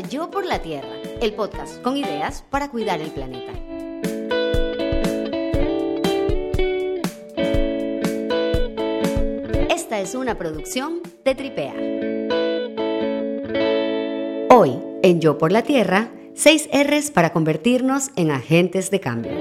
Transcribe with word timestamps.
Yo 0.00 0.30
por 0.30 0.46
la 0.46 0.60
Tierra, 0.60 0.88
el 1.20 1.34
podcast 1.34 1.82
con 1.82 1.96
ideas 1.96 2.44
para 2.48 2.70
cuidar 2.70 3.00
el 3.00 3.10
planeta. 3.10 3.52
Esta 9.68 10.00
es 10.00 10.14
una 10.14 10.38
producción 10.38 11.00
de 11.24 11.34
Tripea. 11.34 11.74
Hoy, 14.50 14.78
en 15.02 15.20
Yo 15.20 15.36
por 15.36 15.52
la 15.52 15.62
Tierra, 15.62 16.10
6 16.34 16.70
R's 16.72 17.10
para 17.10 17.32
convertirnos 17.32 18.10
en 18.16 18.30
agentes 18.30 18.90
de 18.90 19.00
cambio. 19.00 19.32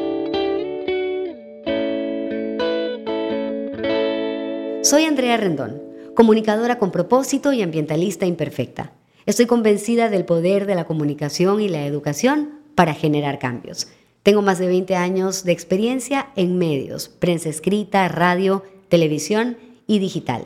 Soy 4.83 5.05
Andrea 5.05 5.37
Rendón, 5.37 5.81
comunicadora 6.13 6.77
con 6.77 6.91
propósito 6.91 7.53
y 7.53 7.61
ambientalista 7.61 8.25
imperfecta. 8.25 8.91
Estoy 9.25 9.45
convencida 9.45 10.09
del 10.09 10.25
poder 10.25 10.65
de 10.65 10.75
la 10.75 10.85
comunicación 10.85 11.61
y 11.61 11.69
la 11.69 11.85
educación 11.85 12.61
para 12.73 12.95
generar 12.95 13.37
cambios. 13.37 13.87
Tengo 14.23 14.41
más 14.41 14.57
de 14.57 14.67
20 14.67 14.95
años 14.95 15.43
de 15.43 15.51
experiencia 15.51 16.29
en 16.35 16.57
medios, 16.57 17.09
prensa 17.09 17.49
escrita, 17.49 18.07
radio, 18.07 18.63
televisión 18.89 19.57
y 19.85 19.99
digital. 19.99 20.45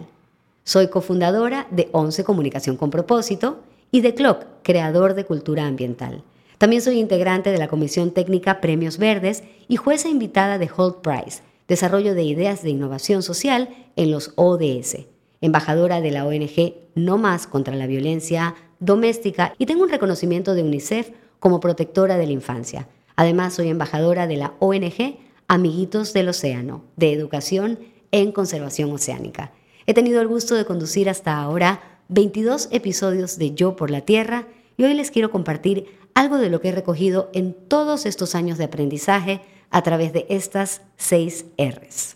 Soy 0.65 0.89
cofundadora 0.89 1.67
de 1.71 1.87
11 1.91 2.23
Comunicación 2.25 2.75
con 2.75 2.89
Propósito 2.89 3.59
y 3.91 4.01
de 4.01 4.13
CLOC, 4.13 4.45
creador 4.61 5.13
de 5.13 5.25
cultura 5.25 5.67
ambiental. 5.67 6.23
También 6.57 6.81
soy 6.81 6.99
integrante 6.99 7.51
de 7.51 7.57
la 7.57 7.67
Comisión 7.67 8.11
Técnica 8.11 8.59
Premios 8.59 8.97
Verdes 8.97 9.43
y 9.67 9.77
jueza 9.77 10.09
invitada 10.09 10.57
de 10.57 10.69
Holt 10.75 10.97
Prize, 10.97 11.43
Desarrollo 11.67 12.13
de 12.13 12.23
Ideas 12.23 12.61
de 12.61 12.71
Innovación 12.71 13.23
Social 13.23 13.69
en 13.95 14.11
los 14.11 14.33
ODS, 14.35 15.05
embajadora 15.41 16.01
de 16.01 16.11
la 16.11 16.25
ONG 16.25 16.73
No 16.95 17.17
Más 17.17 17.47
contra 17.47 17.75
la 17.75 17.87
Violencia 17.87 18.55
Doméstica 18.85 19.53
y 19.57 19.65
tengo 19.65 19.83
un 19.83 19.89
reconocimiento 19.89 20.53
de 20.53 20.63
UNICEF 20.63 21.11
como 21.39 21.59
protectora 21.59 22.17
de 22.17 22.27
la 22.27 22.31
infancia. 22.31 22.87
Además, 23.15 23.53
soy 23.55 23.69
embajadora 23.69 24.27
de 24.27 24.37
la 24.37 24.53
ONG 24.59 25.17
Amiguitos 25.47 26.13
del 26.13 26.29
Océano, 26.29 26.83
de 26.95 27.13
Educación 27.13 27.79
en 28.11 28.31
Conservación 28.31 28.91
Oceánica. 28.91 29.51
He 29.85 29.93
tenido 29.93 30.21
el 30.21 30.27
gusto 30.27 30.55
de 30.55 30.65
conducir 30.65 31.09
hasta 31.09 31.37
ahora 31.37 31.99
22 32.09 32.69
episodios 32.71 33.37
de 33.37 33.53
Yo 33.53 33.75
por 33.75 33.91
la 33.91 34.01
Tierra 34.01 34.47
y 34.77 34.83
hoy 34.83 34.93
les 34.93 35.11
quiero 35.11 35.31
compartir 35.31 35.85
algo 36.13 36.37
de 36.37 36.49
lo 36.49 36.61
que 36.61 36.69
he 36.69 36.71
recogido 36.71 37.29
en 37.33 37.53
todos 37.53 38.05
estos 38.05 38.35
años 38.35 38.57
de 38.57 38.65
aprendizaje 38.65 39.41
a 39.69 39.81
través 39.83 40.13
de 40.13 40.25
estas 40.29 40.81
seis 40.95 41.45
R's. 41.57 42.15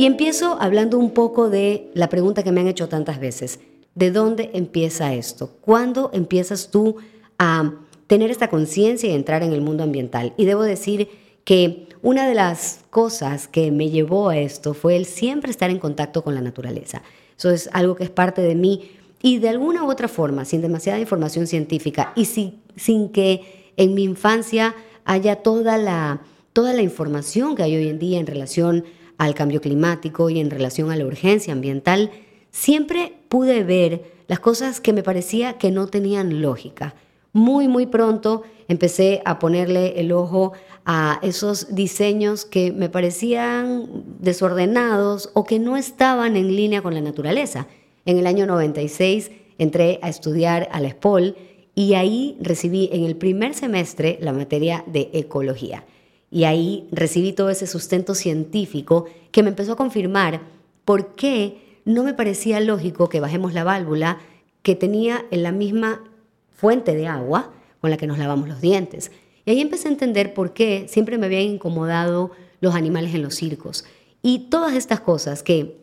Y 0.00 0.06
empiezo 0.06 0.56
hablando 0.62 0.96
un 0.96 1.10
poco 1.10 1.50
de 1.50 1.90
la 1.92 2.08
pregunta 2.08 2.42
que 2.42 2.52
me 2.52 2.62
han 2.62 2.68
hecho 2.68 2.88
tantas 2.88 3.20
veces. 3.20 3.60
¿De 3.94 4.10
dónde 4.10 4.48
empieza 4.54 5.12
esto? 5.12 5.58
¿Cuándo 5.60 6.08
empiezas 6.14 6.70
tú 6.70 6.96
a 7.38 7.74
tener 8.06 8.30
esta 8.30 8.48
conciencia 8.48 9.10
y 9.10 9.14
entrar 9.14 9.42
en 9.42 9.52
el 9.52 9.60
mundo 9.60 9.82
ambiental? 9.82 10.32
Y 10.38 10.46
debo 10.46 10.62
decir 10.62 11.10
que 11.44 11.86
una 12.00 12.26
de 12.26 12.34
las 12.34 12.80
cosas 12.88 13.46
que 13.46 13.70
me 13.70 13.90
llevó 13.90 14.30
a 14.30 14.38
esto 14.38 14.72
fue 14.72 14.96
el 14.96 15.04
siempre 15.04 15.50
estar 15.50 15.68
en 15.68 15.78
contacto 15.78 16.24
con 16.24 16.34
la 16.34 16.40
naturaleza. 16.40 17.02
Eso 17.36 17.50
es 17.50 17.68
algo 17.74 17.94
que 17.94 18.04
es 18.04 18.10
parte 18.10 18.40
de 18.40 18.54
mí 18.54 18.92
y 19.20 19.36
de 19.36 19.50
alguna 19.50 19.84
u 19.84 19.90
otra 19.90 20.08
forma, 20.08 20.46
sin 20.46 20.62
demasiada 20.62 20.98
información 20.98 21.46
científica 21.46 22.14
y 22.16 22.24
sin, 22.24 22.62
sin 22.74 23.10
que 23.10 23.72
en 23.76 23.92
mi 23.92 24.04
infancia 24.04 24.74
haya 25.04 25.42
toda 25.42 25.76
la, 25.76 26.22
toda 26.54 26.72
la 26.72 26.80
información 26.80 27.54
que 27.54 27.64
hay 27.64 27.76
hoy 27.76 27.88
en 27.88 27.98
día 27.98 28.18
en 28.18 28.26
relación 28.26 28.84
al 29.20 29.34
cambio 29.34 29.60
climático 29.60 30.30
y 30.30 30.40
en 30.40 30.48
relación 30.48 30.90
a 30.90 30.96
la 30.96 31.04
urgencia 31.04 31.52
ambiental, 31.52 32.10
siempre 32.50 33.18
pude 33.28 33.64
ver 33.64 34.02
las 34.28 34.40
cosas 34.40 34.80
que 34.80 34.94
me 34.94 35.02
parecía 35.02 35.58
que 35.58 35.70
no 35.70 35.88
tenían 35.88 36.40
lógica. 36.40 36.94
Muy, 37.34 37.68
muy 37.68 37.84
pronto 37.84 38.44
empecé 38.66 39.20
a 39.26 39.38
ponerle 39.38 40.00
el 40.00 40.12
ojo 40.12 40.54
a 40.86 41.20
esos 41.22 41.74
diseños 41.74 42.46
que 42.46 42.72
me 42.72 42.88
parecían 42.88 43.90
desordenados 44.20 45.30
o 45.34 45.44
que 45.44 45.58
no 45.58 45.76
estaban 45.76 46.34
en 46.34 46.56
línea 46.56 46.80
con 46.80 46.94
la 46.94 47.02
naturaleza. 47.02 47.66
En 48.06 48.16
el 48.16 48.26
año 48.26 48.46
96 48.46 49.32
entré 49.58 49.98
a 50.00 50.08
estudiar 50.08 50.66
a 50.72 50.80
la 50.80 50.88
SPOL 50.88 51.36
y 51.74 51.92
ahí 51.92 52.38
recibí 52.40 52.88
en 52.90 53.04
el 53.04 53.16
primer 53.16 53.52
semestre 53.52 54.16
la 54.22 54.32
materia 54.32 54.82
de 54.86 55.10
ecología. 55.12 55.84
Y 56.30 56.44
ahí 56.44 56.88
recibí 56.92 57.32
todo 57.32 57.50
ese 57.50 57.66
sustento 57.66 58.14
científico 58.14 59.06
que 59.32 59.42
me 59.42 59.48
empezó 59.48 59.72
a 59.72 59.76
confirmar 59.76 60.40
por 60.84 61.14
qué 61.14 61.80
no 61.84 62.04
me 62.04 62.14
parecía 62.14 62.60
lógico 62.60 63.08
que 63.08 63.20
bajemos 63.20 63.52
la 63.52 63.64
válvula 63.64 64.18
que 64.62 64.74
tenía 64.74 65.24
en 65.30 65.42
la 65.42 65.52
misma 65.52 66.04
fuente 66.50 66.94
de 66.94 67.06
agua 67.06 67.52
con 67.80 67.90
la 67.90 67.96
que 67.96 68.06
nos 68.06 68.18
lavamos 68.18 68.48
los 68.48 68.60
dientes. 68.60 69.10
Y 69.44 69.50
ahí 69.50 69.60
empecé 69.60 69.88
a 69.88 69.92
entender 69.92 70.34
por 70.34 70.52
qué 70.52 70.86
siempre 70.88 71.18
me 71.18 71.26
habían 71.26 71.42
incomodado 71.42 72.30
los 72.60 72.74
animales 72.74 73.14
en 73.14 73.22
los 73.22 73.34
circos. 73.34 73.84
Y 74.22 74.50
todas 74.50 74.74
estas 74.74 75.00
cosas 75.00 75.42
que 75.42 75.80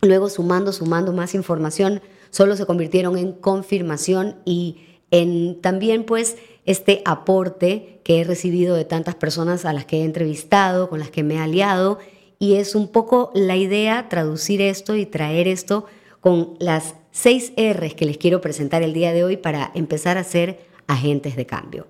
luego 0.00 0.30
sumando, 0.30 0.72
sumando 0.72 1.12
más 1.12 1.34
información, 1.34 2.00
solo 2.30 2.56
se 2.56 2.66
convirtieron 2.66 3.18
en 3.18 3.32
confirmación 3.32 4.36
y 4.44 4.78
en 5.10 5.60
también 5.60 6.04
pues 6.04 6.36
este 6.66 7.02
aporte 7.04 8.00
que 8.04 8.20
he 8.20 8.24
recibido 8.24 8.74
de 8.74 8.84
tantas 8.84 9.14
personas 9.14 9.64
a 9.64 9.72
las 9.72 9.84
que 9.84 9.98
he 9.98 10.04
entrevistado, 10.04 10.88
con 10.88 10.98
las 10.98 11.10
que 11.10 11.22
me 11.22 11.34
he 11.34 11.38
aliado, 11.38 11.98
y 12.38 12.56
es 12.56 12.74
un 12.74 12.88
poco 12.88 13.30
la 13.34 13.56
idea 13.56 14.08
traducir 14.08 14.60
esto 14.60 14.96
y 14.96 15.06
traer 15.06 15.48
esto 15.48 15.86
con 16.20 16.56
las 16.58 16.94
seis 17.10 17.52
R's 17.56 17.94
que 17.94 18.06
les 18.06 18.18
quiero 18.18 18.40
presentar 18.40 18.82
el 18.82 18.92
día 18.92 19.12
de 19.12 19.24
hoy 19.24 19.36
para 19.36 19.70
empezar 19.74 20.18
a 20.18 20.24
ser 20.24 20.66
agentes 20.86 21.36
de 21.36 21.46
cambio. 21.46 21.86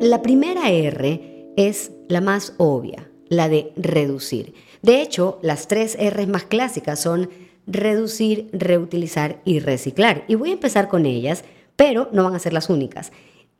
La 0.00 0.20
primera 0.22 0.70
R 0.70 1.52
es 1.56 1.92
la 2.08 2.20
más 2.20 2.54
obvia, 2.58 3.10
la 3.28 3.48
de 3.48 3.72
reducir. 3.76 4.54
De 4.82 5.00
hecho, 5.00 5.38
las 5.42 5.66
tres 5.66 5.96
R's 5.98 6.28
más 6.28 6.44
clásicas 6.44 7.00
son 7.00 7.30
reducir, 7.66 8.48
reutilizar 8.52 9.40
y 9.44 9.60
reciclar. 9.60 10.24
Y 10.28 10.34
voy 10.34 10.50
a 10.50 10.54
empezar 10.54 10.88
con 10.88 11.06
ellas, 11.06 11.44
pero 11.76 12.08
no 12.12 12.24
van 12.24 12.34
a 12.34 12.38
ser 12.38 12.52
las 12.52 12.70
únicas. 12.70 13.12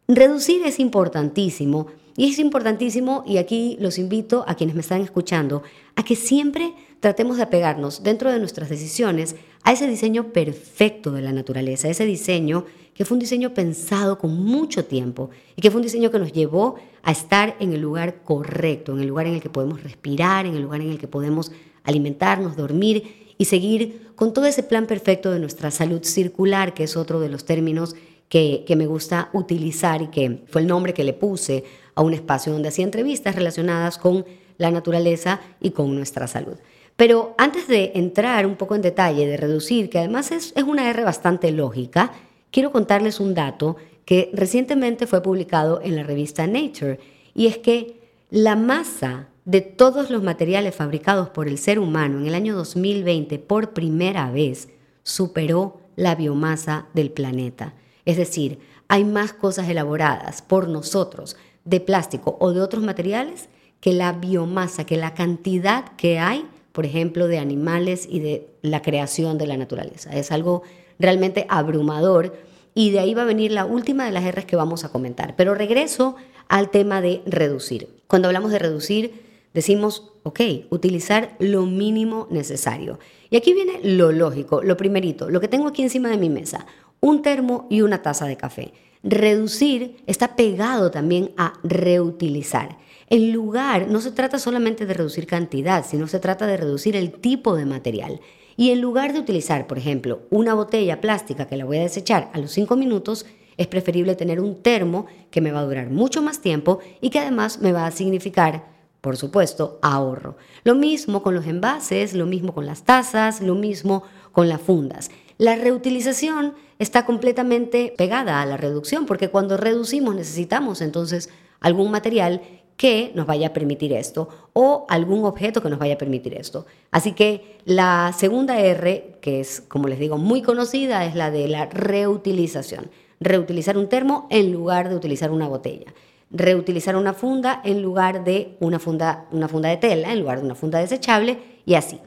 Reducir 0.06 0.62
es 0.66 0.80
importantísimo 0.80 1.86
y 2.16 2.30
es 2.30 2.38
importantísimo, 2.38 3.24
y 3.26 3.38
aquí 3.38 3.76
los 3.80 3.98
invito 3.98 4.44
a 4.46 4.54
quienes 4.54 4.76
me 4.76 4.82
están 4.82 5.00
escuchando, 5.00 5.62
a 5.96 6.04
que 6.04 6.14
siempre 6.14 6.72
tratemos 7.00 7.38
de 7.38 7.42
apegarnos 7.42 8.02
dentro 8.02 8.30
de 8.30 8.38
nuestras 8.38 8.68
decisiones 8.68 9.34
a 9.64 9.72
ese 9.72 9.88
diseño 9.88 10.32
perfecto 10.32 11.10
de 11.10 11.22
la 11.22 11.32
naturaleza, 11.32 11.88
ese 11.88 12.06
diseño 12.06 12.66
que 12.94 13.04
fue 13.04 13.16
un 13.16 13.20
diseño 13.20 13.52
pensado 13.52 14.18
con 14.18 14.42
mucho 14.44 14.84
tiempo 14.84 15.30
y 15.56 15.62
que 15.62 15.70
fue 15.70 15.80
un 15.80 15.86
diseño 15.86 16.12
que 16.12 16.20
nos 16.20 16.32
llevó 16.32 16.76
a 17.02 17.10
estar 17.10 17.56
en 17.58 17.72
el 17.72 17.80
lugar 17.80 18.22
correcto, 18.22 18.92
en 18.92 19.00
el 19.00 19.08
lugar 19.08 19.26
en 19.26 19.34
el 19.34 19.42
que 19.42 19.50
podemos 19.50 19.82
respirar, 19.82 20.46
en 20.46 20.54
el 20.54 20.62
lugar 20.62 20.80
en 20.80 20.90
el 20.90 20.98
que 20.98 21.08
podemos 21.08 21.50
alimentarnos, 21.82 22.56
dormir 22.56 23.23
y 23.38 23.46
seguir 23.46 24.10
con 24.14 24.32
todo 24.32 24.46
ese 24.46 24.62
plan 24.62 24.86
perfecto 24.86 25.30
de 25.30 25.40
nuestra 25.40 25.70
salud 25.70 26.02
circular, 26.04 26.74
que 26.74 26.84
es 26.84 26.96
otro 26.96 27.20
de 27.20 27.28
los 27.28 27.44
términos 27.44 27.94
que, 28.28 28.64
me 28.76 28.86
gusta 28.86 29.30
utilizar 29.32 30.02
y 30.02 30.08
que 30.08 30.42
fue 30.48 30.62
el 30.62 30.66
nombre 30.66 30.94
que 30.94 31.04
le 31.04 31.12
puse 31.12 31.64
a 31.94 32.02
un 32.02 32.14
espacio 32.14 32.52
donde 32.52 32.68
hacía 32.68 32.84
entrevistas 32.84 33.34
relacionadas 33.34 33.98
con 33.98 34.24
la 34.58 34.70
naturaleza 34.70 35.40
y 35.60 35.70
con 35.70 35.94
nuestra 35.94 36.26
salud. 36.26 36.56
Pero 36.96 37.34
antes 37.38 37.66
de 37.68 37.92
entrar 37.94 38.46
un 38.46 38.56
poco 38.56 38.74
en 38.74 38.82
detalle, 38.82 39.26
de 39.26 39.36
reducir, 39.36 39.90
que 39.90 39.98
además 39.98 40.30
es, 40.30 40.52
es 40.56 40.62
una 40.64 40.88
R 40.90 41.04
bastante 41.04 41.50
lógica, 41.50 42.12
quiero 42.50 42.70
contarles 42.70 43.20
un 43.20 43.34
dato 43.34 43.76
que 44.04 44.30
recientemente 44.32 45.06
fue 45.06 45.22
publicado 45.22 45.80
en 45.82 45.96
la 45.96 46.02
revista 46.02 46.46
Nature, 46.46 47.00
y 47.34 47.46
es 47.46 47.58
que 47.58 48.00
la 48.30 48.54
masa 48.54 49.28
de 49.44 49.60
todos 49.60 50.10
los 50.10 50.22
materiales 50.22 50.74
fabricados 50.74 51.28
por 51.28 51.48
el 51.48 51.58
ser 51.58 51.78
humano 51.78 52.18
en 52.18 52.26
el 52.26 52.34
año 52.34 52.54
2020 52.54 53.38
por 53.38 53.72
primera 53.72 54.30
vez 54.30 54.68
superó 55.02 55.80
la 55.96 56.14
biomasa 56.14 56.86
del 56.94 57.10
planeta. 57.10 57.74
Es 58.04 58.16
decir, 58.16 58.58
hay 58.88 59.04
más 59.04 59.32
cosas 59.32 59.68
elaboradas 59.68 60.42
por 60.42 60.68
nosotros 60.68 61.36
de 61.64 61.80
plástico 61.80 62.36
o 62.40 62.52
de 62.52 62.60
otros 62.60 62.82
materiales 62.82 63.48
que 63.80 63.92
la 63.92 64.12
biomasa, 64.12 64.84
que 64.84 64.96
la 64.96 65.14
cantidad 65.14 65.94
que 65.96 66.18
hay, 66.18 66.46
por 66.72 66.86
ejemplo, 66.86 67.28
de 67.28 67.38
animales 67.38 68.06
y 68.10 68.20
de 68.20 68.48
la 68.62 68.82
creación 68.82 69.36
de 69.36 69.46
la 69.46 69.56
naturaleza. 69.56 70.10
Es 70.16 70.32
algo 70.32 70.62
realmente 70.98 71.46
abrumador 71.50 72.34
y 72.74 72.90
de 72.90 73.00
ahí 73.00 73.14
va 73.14 73.22
a 73.22 73.26
venir 73.26 73.52
la 73.52 73.66
última 73.66 74.06
de 74.06 74.12
las 74.12 74.24
R's 74.24 74.46
que 74.46 74.56
vamos 74.56 74.84
a 74.84 74.88
comentar. 74.88 75.36
Pero 75.36 75.54
regreso 75.54 76.16
al 76.48 76.70
tema 76.70 77.00
de 77.00 77.22
reducir. 77.26 77.88
Cuando 78.06 78.28
hablamos 78.28 78.50
de 78.50 78.58
reducir, 78.58 79.33
decimos, 79.54 80.12
ok, 80.24 80.40
utilizar 80.70 81.36
lo 81.38 81.64
mínimo 81.64 82.26
necesario. 82.30 82.98
Y 83.30 83.36
aquí 83.36 83.54
viene 83.54 83.80
lo 83.82 84.12
lógico, 84.12 84.62
lo 84.62 84.76
primerito, 84.76 85.30
lo 85.30 85.40
que 85.40 85.48
tengo 85.48 85.68
aquí 85.68 85.82
encima 85.82 86.10
de 86.10 86.18
mi 86.18 86.28
mesa, 86.28 86.66
un 87.00 87.22
termo 87.22 87.66
y 87.70 87.80
una 87.80 88.02
taza 88.02 88.26
de 88.26 88.36
café. 88.36 88.72
Reducir 89.02 89.96
está 90.06 90.36
pegado 90.36 90.90
también 90.90 91.32
a 91.36 91.54
reutilizar. 91.62 92.78
En 93.10 93.32
lugar, 93.32 93.88
no 93.88 94.00
se 94.00 94.12
trata 94.12 94.38
solamente 94.38 94.86
de 94.86 94.94
reducir 94.94 95.26
cantidad, 95.26 95.84
sino 95.86 96.06
se 96.08 96.20
trata 96.20 96.46
de 96.46 96.56
reducir 96.56 96.96
el 96.96 97.12
tipo 97.12 97.54
de 97.54 97.66
material. 97.66 98.20
Y 98.56 98.70
en 98.70 98.80
lugar 98.80 99.12
de 99.12 99.20
utilizar, 99.20 99.66
por 99.66 99.78
ejemplo, 99.78 100.22
una 100.30 100.54
botella 100.54 101.00
plástica 101.00 101.46
que 101.46 101.56
la 101.56 101.64
voy 101.64 101.78
a 101.78 101.82
desechar 101.82 102.30
a 102.32 102.38
los 102.38 102.52
5 102.52 102.76
minutos, 102.76 103.26
es 103.56 103.66
preferible 103.66 104.16
tener 104.16 104.40
un 104.40 104.62
termo 104.62 105.06
que 105.30 105.40
me 105.40 105.52
va 105.52 105.60
a 105.60 105.64
durar 105.64 105.90
mucho 105.90 106.22
más 106.22 106.40
tiempo 106.40 106.80
y 107.00 107.10
que 107.10 107.18
además 107.18 107.60
me 107.60 107.72
va 107.72 107.86
a 107.86 107.90
significar, 107.90 108.73
por 109.04 109.18
supuesto, 109.18 109.78
ahorro. 109.82 110.38
Lo 110.64 110.74
mismo 110.74 111.22
con 111.22 111.34
los 111.34 111.46
envases, 111.46 112.14
lo 112.14 112.24
mismo 112.24 112.54
con 112.54 112.64
las 112.64 112.84
tazas, 112.84 113.42
lo 113.42 113.54
mismo 113.54 114.02
con 114.32 114.48
las 114.48 114.62
fundas. 114.62 115.10
La 115.36 115.56
reutilización 115.56 116.54
está 116.78 117.04
completamente 117.04 117.92
pegada 117.98 118.40
a 118.40 118.46
la 118.46 118.56
reducción 118.56 119.04
porque 119.04 119.28
cuando 119.28 119.58
reducimos 119.58 120.14
necesitamos 120.14 120.80
entonces 120.80 121.28
algún 121.60 121.90
material 121.90 122.40
que 122.78 123.12
nos 123.14 123.26
vaya 123.26 123.48
a 123.48 123.52
permitir 123.52 123.92
esto 123.92 124.30
o 124.54 124.86
algún 124.88 125.26
objeto 125.26 125.60
que 125.60 125.68
nos 125.68 125.78
vaya 125.78 125.96
a 125.96 125.98
permitir 125.98 126.32
esto. 126.32 126.64
Así 126.90 127.12
que 127.12 127.58
la 127.66 128.14
segunda 128.16 128.58
R, 128.58 129.18
que 129.20 129.40
es, 129.40 129.60
como 129.60 129.86
les 129.86 129.98
digo, 129.98 130.16
muy 130.16 130.40
conocida, 130.40 131.04
es 131.04 131.14
la 131.14 131.30
de 131.30 131.46
la 131.46 131.66
reutilización. 131.66 132.90
Reutilizar 133.20 133.76
un 133.76 133.90
termo 133.90 134.28
en 134.30 134.50
lugar 134.50 134.88
de 134.88 134.96
utilizar 134.96 135.30
una 135.30 135.46
botella. 135.46 135.92
Reutilizar 136.36 136.96
una 136.96 137.14
funda 137.14 137.60
en 137.64 137.80
lugar 137.80 138.24
de 138.24 138.56
una 138.58 138.80
funda, 138.80 139.26
una 139.30 139.46
funda 139.46 139.68
de 139.68 139.76
tela, 139.76 140.12
en 140.12 140.18
lugar 140.18 140.40
de 140.40 140.44
una 140.44 140.56
funda 140.56 140.80
desechable 140.80 141.38
y 141.64 141.74
así. 141.74 142.00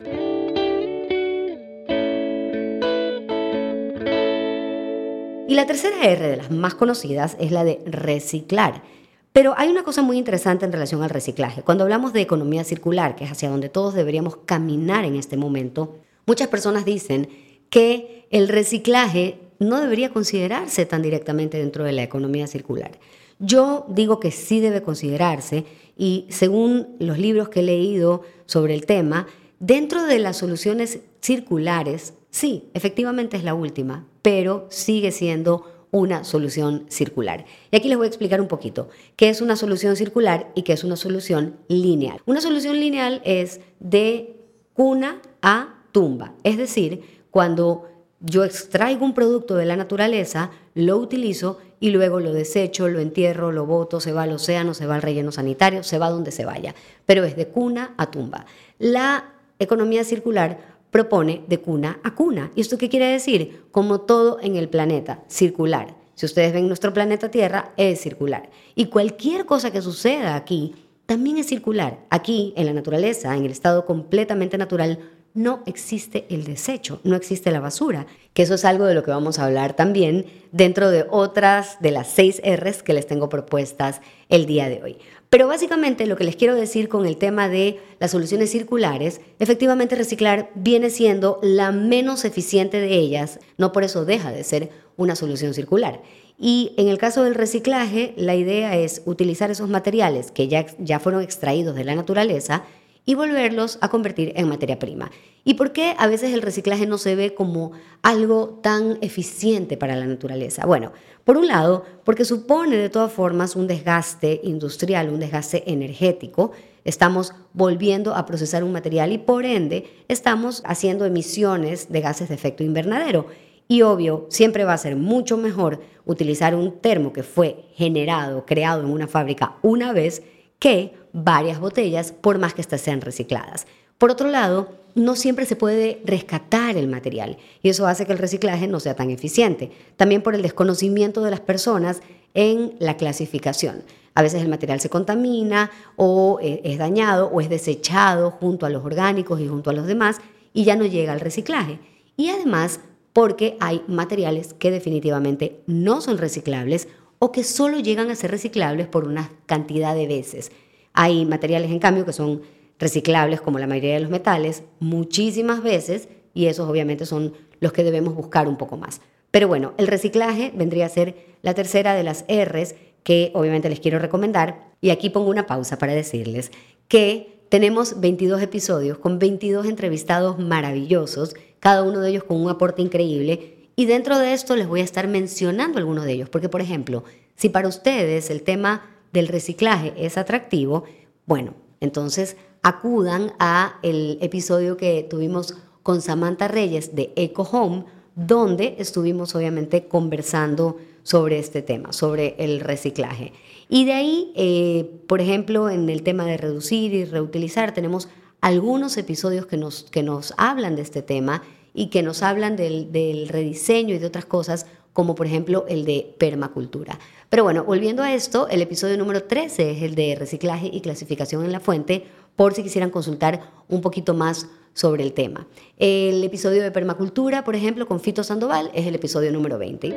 Y 5.48 5.56
la 5.56 5.66
tercera 5.66 6.04
R 6.04 6.28
de 6.28 6.36
las 6.36 6.52
más 6.52 6.76
conocidas 6.76 7.38
es 7.40 7.54
la 7.54 7.64
de 7.64 7.82
reciclar. 7.86 8.84
Pero 9.32 9.54
hay 9.56 9.70
una 9.70 9.84
cosa 9.84 10.02
muy 10.02 10.18
interesante 10.18 10.66
en 10.66 10.74
relación 10.74 11.04
al 11.04 11.10
reciclaje. 11.10 11.62
Cuando 11.62 11.86
hablamos 11.86 12.12
de 12.12 12.20
economía 12.20 12.66
circular, 12.66 13.16
que 13.16 13.24
es 13.24 13.32
hacia 13.32 13.50
donde 13.50 13.70
todos 13.70 13.94
deberíamos 13.94 14.36
caminar 14.46 15.06
en 15.06 15.16
este 15.16 15.38
momento, 15.38 16.00
muchas 16.26 16.50
personas 16.50 16.84
dicen 16.84 17.30
que 17.70 18.28
el 18.30 18.50
reciclaje 18.50 19.40
no 19.60 19.80
debería 19.80 20.12
considerarse 20.12 20.86
tan 20.86 21.02
directamente 21.02 21.58
dentro 21.60 21.86
de 21.86 21.94
la 21.94 22.04
economía 22.04 22.46
circular. 22.48 22.92
Yo 23.40 23.86
digo 23.90 24.20
que 24.20 24.32
sí 24.32 24.60
debe 24.60 24.82
considerarse 24.82 25.66
y 25.96 26.26
según 26.30 26.96
los 27.00 27.18
libros 27.18 27.50
que 27.50 27.60
he 27.60 27.64
leído 27.64 28.22
sobre 28.46 28.74
el 28.74 28.86
tema, 28.86 29.28
dentro 29.60 30.06
de 30.06 30.20
las 30.20 30.38
soluciones 30.38 31.00
circulares, 31.22 32.14
sí, 32.30 32.70
efectivamente 32.74 33.38
es 33.38 33.44
la 33.44 33.54
última, 33.54 34.08
pero 34.22 34.68
sigue 34.70 35.12
siendo 35.12 35.66
una 35.92 36.24
solución 36.24 36.86
circular. 36.90 37.46
Y 37.72 37.78
aquí 37.78 37.88
les 37.88 37.98
voy 37.98 38.06
a 38.06 38.10
explicar 38.10 38.42
un 38.42 38.48
poquito 38.48 38.90
qué 39.16 39.30
es 39.30 39.42
una 39.42 39.56
solución 39.56 39.96
circular 39.96 40.52
y 40.56 40.64
qué 40.64 40.74
es 40.74 40.84
una 40.84 40.96
solución 40.96 41.58
lineal. 41.68 42.22
Una 42.26 42.42
solución 42.42 42.80
lineal 42.80 43.22
es 43.24 43.62
de 43.80 44.36
cuna 44.74 45.22
a 45.42 45.84
tumba, 45.92 46.34
es 46.44 46.58
decir, 46.58 47.02
cuando 47.32 47.86
yo 48.20 48.44
extraigo 48.44 49.06
un 49.06 49.14
producto 49.14 49.56
de 49.56 49.66
la 49.66 49.76
naturaleza, 49.76 50.52
lo 50.74 50.98
utilizo 50.98 51.60
y 51.80 51.92
luego 51.92 52.20
lo 52.20 52.34
desecho, 52.34 52.88
lo 52.88 53.00
entierro, 53.00 53.52
lo 53.52 53.66
boto, 53.66 54.00
se 54.00 54.12
va 54.12 54.24
al 54.24 54.32
océano, 54.32 54.74
se 54.74 54.86
va 54.86 54.96
al 54.96 55.02
relleno 55.02 55.32
sanitario, 55.32 55.84
se 55.84 56.00
va 56.00 56.10
donde 56.10 56.32
se 56.32 56.46
vaya, 56.46 56.74
pero 57.06 57.24
es 57.24 57.36
de 57.36 57.48
cuna 57.48 57.94
a 57.98 58.10
tumba. 58.12 58.46
La 58.80 59.34
economía 59.60 60.04
circular 60.04 60.78
propone 60.92 61.44
de 61.48 61.60
cuna 61.60 62.00
a 62.04 62.16
cuna. 62.16 62.52
¿Y 62.56 62.62
esto 62.62 62.78
qué 62.78 62.90
quiere 62.90 63.08
decir? 63.08 63.64
Como 63.72 64.02
todo 64.02 64.40
en 64.42 64.56
el 64.56 64.70
planeta, 64.70 65.24
circular. 65.28 65.96
Si 66.16 66.26
ustedes 66.26 66.54
ven 66.54 66.68
nuestro 66.68 66.94
planeta 66.94 67.30
Tierra, 67.30 67.74
es 67.78 68.02
circular. 68.02 68.50
Y 68.74 68.86
cualquier 68.86 69.46
cosa 69.46 69.72
que 69.72 69.82
suceda 69.82 70.36
aquí 70.36 70.74
también 71.06 71.38
es 71.38 71.48
circular. 71.48 72.00
Aquí, 72.10 72.54
en 72.58 72.66
la 72.66 72.74
naturaleza, 72.74 73.36
en 73.36 73.46
el 73.46 73.52
estado 73.52 73.86
completamente 73.86 74.58
natural, 74.58 75.00
no 75.34 75.62
existe 75.66 76.26
el 76.30 76.44
desecho, 76.44 77.00
no 77.04 77.16
existe 77.16 77.52
la 77.52 77.60
basura, 77.60 78.08
que 78.34 78.44
eso 78.44 78.56
es 78.56 78.66
algo 78.66 78.86
de 78.86 78.96
lo 78.96 79.04
que 79.04 79.12
vamos 79.12 79.40
a 79.40 79.46
hablar 79.46 79.76
también 79.76 80.26
dentro 80.52 80.90
de 80.90 81.06
otras 81.10 81.78
de 81.80 81.92
las 81.92 82.08
seis 82.08 82.42
R's 82.44 82.84
que 82.84 82.94
les 82.94 83.08
tengo 83.08 83.30
propuestas 83.30 84.02
el 84.30 84.46
día 84.46 84.70
de 84.70 84.82
hoy. 84.84 84.98
Pero 85.30 85.48
básicamente 85.48 86.06
lo 86.06 86.16
que 86.16 86.24
les 86.24 86.38
quiero 86.38 86.56
decir 86.56 86.88
con 86.88 87.06
el 87.06 87.18
tema 87.18 87.50
de 87.50 87.80
las 88.00 88.12
soluciones 88.12 88.50
circulares, 88.50 89.20
efectivamente 89.40 89.96
reciclar 89.96 90.50
viene 90.56 90.90
siendo 90.90 91.40
la 91.44 91.72
menos 91.72 92.24
eficiente 92.24 92.80
de 92.80 92.94
ellas, 92.96 93.40
no 93.58 93.72
por 93.72 93.84
eso 93.84 94.06
deja 94.06 94.32
de 94.32 94.44
ser 94.44 94.70
una 94.96 95.16
solución 95.16 95.54
circular. 95.54 96.02
Y 96.40 96.74
en 96.78 96.88
el 96.88 96.98
caso 96.98 97.24
del 97.24 97.36
reciclaje, 97.36 98.14
la 98.16 98.36
idea 98.36 98.78
es 98.78 99.02
utilizar 99.06 99.52
esos 99.52 99.70
materiales 99.70 100.32
que 100.32 100.48
ya, 100.48 100.66
ya 100.80 101.00
fueron 101.00 101.22
extraídos 101.22 101.76
de 101.76 101.84
la 101.84 101.96
naturaleza 101.96 102.64
y 103.08 103.16
volverlos 103.16 103.80
a 103.80 103.88
convertir 103.88 104.34
en 104.36 104.50
materia 104.50 104.78
prima. 104.78 105.10
¿Y 105.46 105.54
por 105.54 105.72
qué 105.72 105.96
a 105.98 106.08
veces 106.08 106.34
el 106.34 106.42
reciclaje 106.42 106.86
no 106.86 106.98
se 106.98 107.16
ve 107.16 107.34
como 107.34 107.72
algo 108.02 108.60
tan 108.62 108.98
eficiente 109.00 109.78
para 109.78 109.96
la 109.96 110.06
naturaleza? 110.06 110.66
Bueno, 110.66 110.92
por 111.24 111.38
un 111.38 111.48
lado, 111.48 111.86
porque 112.04 112.26
supone 112.26 112.76
de 112.76 112.90
todas 112.90 113.14
formas 113.14 113.56
un 113.56 113.66
desgaste 113.66 114.42
industrial, 114.44 115.10
un 115.10 115.22
desgaste 115.22 115.64
energético. 115.72 116.52
Estamos 116.84 117.34
volviendo 117.54 118.14
a 118.14 118.26
procesar 118.26 118.66
un 118.66 118.74
material 118.74 119.14
y 119.14 119.20
por 119.20 119.46
ende 119.46 119.88
estamos 120.10 120.62
haciendo 120.66 121.06
emisiones 121.06 121.90
de 121.90 122.02
gases 122.02 122.28
de 122.28 122.36
efecto 122.36 122.66
invernadero. 122.66 123.28
Y 123.70 123.84
obvio, 123.84 124.26
siempre 124.30 124.66
va 124.66 124.74
a 124.74 124.78
ser 124.78 124.98
mucho 124.98 125.38
mejor 125.38 125.80
utilizar 126.06 126.56
un 126.56 126.82
termo 126.82 127.14
que 127.14 127.24
fue 127.24 127.70
generado, 127.76 128.46
creado 128.46 128.82
en 128.82 128.90
una 128.90 129.08
fábrica 129.08 129.56
una 129.62 129.94
vez, 129.94 130.24
que 130.60 130.94
varias 131.14 131.60
botellas, 131.60 132.12
por 132.12 132.40
más 132.40 132.54
que 132.54 132.62
éstas 132.62 132.82
sean 132.82 133.02
recicladas. 133.02 133.68
Por 133.98 134.12
otro 134.12 134.30
lado, 134.30 134.76
no 134.94 135.16
siempre 135.16 135.46
se 135.46 135.56
puede 135.56 136.02
rescatar 136.06 136.78
el 136.78 136.88
material 136.88 137.38
y 137.62 137.70
eso 137.70 137.88
hace 137.88 138.06
que 138.06 138.12
el 138.12 138.18
reciclaje 138.18 138.68
no 138.68 138.80
sea 138.80 138.96
tan 138.96 139.10
eficiente. 139.10 139.72
También 139.96 140.22
por 140.22 140.36
el 140.36 140.42
desconocimiento 140.42 141.24
de 141.24 141.32
las 141.32 141.40
personas 141.40 142.02
en 142.34 142.76
la 142.80 142.98
clasificación. 142.98 143.84
A 144.14 144.24
veces 144.24 144.42
el 144.42 144.50
material 144.50 144.80
se 144.80 144.90
contamina 144.90 145.70
o 145.96 146.40
eh, 146.42 146.62
es 146.64 146.80
dañado 146.80 147.28
o 147.28 147.42
es 147.42 147.50
desechado 147.50 148.32
junto 148.32 148.66
a 148.66 148.70
los 148.70 148.84
orgánicos 148.84 149.40
y 149.40 149.48
junto 149.48 149.70
a 149.70 149.74
los 149.74 149.86
demás 149.86 150.18
y 150.54 150.64
ya 150.64 150.76
no 150.76 150.86
llega 150.86 151.14
al 151.14 151.20
reciclaje. 151.20 151.80
Y 152.16 152.30
además 152.30 152.80
porque 153.14 153.58
hay 153.60 153.84
materiales 153.88 154.54
que 154.54 154.70
definitivamente 154.70 155.62
no 155.66 156.02
son 156.02 156.20
reciclables 156.20 156.88
o 157.20 157.32
que 157.32 157.44
solo 157.44 157.80
llegan 157.80 158.10
a 158.10 158.16
ser 158.16 158.32
reciclables 158.32 158.88
por 158.88 159.06
una 159.06 159.32
cantidad 159.46 159.96
de 159.96 160.08
veces. 160.08 160.52
Hay 160.94 161.26
materiales, 161.26 161.72
en 161.72 161.80
cambio, 161.80 162.06
que 162.06 162.14
son 162.14 162.42
reciclables, 162.80 163.42
como 163.42 163.60
la 163.60 163.68
mayoría 163.68 163.96
de 163.96 164.02
los 164.02 164.10
metales, 164.10 164.64
muchísimas 164.80 165.64
veces, 165.64 166.10
y 166.34 166.46
esos 166.46 166.70
obviamente 166.70 167.06
son 167.06 167.34
los 167.60 167.74
que 167.74 167.84
debemos 167.84 168.16
buscar 168.16 168.48
un 168.48 168.58
poco 168.58 168.78
más. 168.78 169.02
Pero 169.32 169.48
bueno, 169.48 169.74
el 169.78 169.88
reciclaje 169.88 170.52
vendría 170.56 170.86
a 170.86 170.90
ser 170.90 171.16
la 171.42 171.54
tercera 171.54 171.96
de 171.96 172.04
las 172.04 172.26
R's 172.28 172.76
que 173.04 173.32
obviamente 173.34 173.70
les 173.70 173.80
quiero 173.80 174.00
recomendar. 174.00 174.68
Y 174.82 174.90
aquí 174.90 175.10
pongo 175.10 175.30
una 175.30 175.48
pausa 175.48 175.78
para 175.78 175.94
decirles 175.94 176.52
que 176.88 177.40
tenemos 177.50 178.00
22 178.00 178.42
episodios 178.42 178.98
con 178.98 179.20
22 179.20 179.66
entrevistados 179.66 180.38
maravillosos, 180.38 181.36
cada 181.60 181.84
uno 181.84 182.02
de 182.02 182.10
ellos 182.10 182.24
con 182.24 182.42
un 182.42 182.50
aporte 182.50 182.82
increíble 182.82 183.57
y 183.80 183.86
dentro 183.86 184.18
de 184.18 184.34
esto 184.34 184.56
les 184.56 184.68
voy 184.68 184.82
a 184.82 184.84
estar 184.84 185.08
mencionando 185.08 185.78
algunos 185.78 186.04
de 186.04 186.14
ellos, 186.14 186.30
porque 186.30 186.50
por 186.50 186.62
ejemplo, 186.62 187.04
si 187.36 187.50
para 187.50 187.68
ustedes 187.68 188.32
el 188.32 188.42
tema 188.42 188.82
del 189.14 189.28
reciclaje 189.28 189.94
es 189.96 190.18
atractivo, 190.18 190.84
bueno, 191.28 191.54
entonces 191.80 192.38
acudan 192.64 193.34
a 193.38 193.78
el 193.84 194.18
episodio 194.20 194.78
que 194.78 195.06
tuvimos 195.08 195.54
con 195.84 196.02
Samantha 196.02 196.48
Reyes 196.48 196.96
de 196.96 197.14
Eco 197.16 197.44
Home, 197.44 197.86
donde 198.16 198.76
estuvimos 198.80 199.36
obviamente 199.36 199.88
conversando 199.88 200.78
sobre 201.04 201.38
este 201.38 201.62
tema, 201.62 201.94
sobre 201.94 202.36
el 202.40 202.62
reciclaje. 202.62 203.32
Y 203.70 203.86
de 203.86 203.94
ahí, 203.94 204.34
eh, 204.36 204.90
por 205.06 205.22
ejemplo, 205.22 205.70
en 205.70 205.88
el 205.92 206.02
tema 206.02 206.26
de 206.26 206.38
reducir 206.38 206.96
y 206.96 207.06
reutilizar, 207.06 207.76
tenemos 207.76 208.10
algunos 208.42 208.98
episodios 208.98 209.46
que 209.46 209.58
nos, 209.58 209.84
que 209.84 210.02
nos 210.02 210.34
hablan 210.38 210.76
de 210.76 210.82
este 210.82 211.04
tema 211.04 211.44
y 211.78 211.88
que 211.88 212.02
nos 212.02 212.24
hablan 212.24 212.56
del, 212.56 213.28
rediseño 213.30 213.94
y 213.94 214.00
de 214.00 214.08
otras 214.08 214.26
cosas, 214.26 214.66
como 214.94 215.14
por 215.14 215.28
ejemplo 215.28 215.64
el 215.70 215.86
de 215.86 216.16
permacultura. 216.18 216.98
Pero 217.30 217.44
bueno, 217.44 217.64
volviendo 217.64 218.02
a 218.02 218.16
esto, 218.16 218.48
el 218.50 218.64
episodio 218.64 218.98
número 218.98 219.26
13 219.26 219.74
es 219.74 219.84
el 219.84 219.94
de 219.94 220.16
reciclaje 220.16 220.72
y 220.74 220.82
clasificación 220.82 221.46
en 221.46 221.52
la 221.52 221.60
fuente, 221.60 222.08
por 222.36 222.56
si 222.56 222.64
quisieran 222.64 222.90
consultar 222.90 223.52
un 223.70 223.82
poquito 223.82 224.16
más 224.16 224.48
sobre 224.74 225.04
el 225.04 225.14
tema. 225.14 225.48
El 225.78 226.24
episodio 226.24 226.64
de 226.64 226.72
permacultura, 226.72 227.44
por 227.44 227.56
ejemplo, 227.56 227.88
con 227.88 228.00
Fito 228.00 228.24
Sandoval, 228.24 228.72
es 228.74 228.88
el 228.88 228.96
episodio 228.96 229.32
número 229.32 229.60
20. 229.60 229.90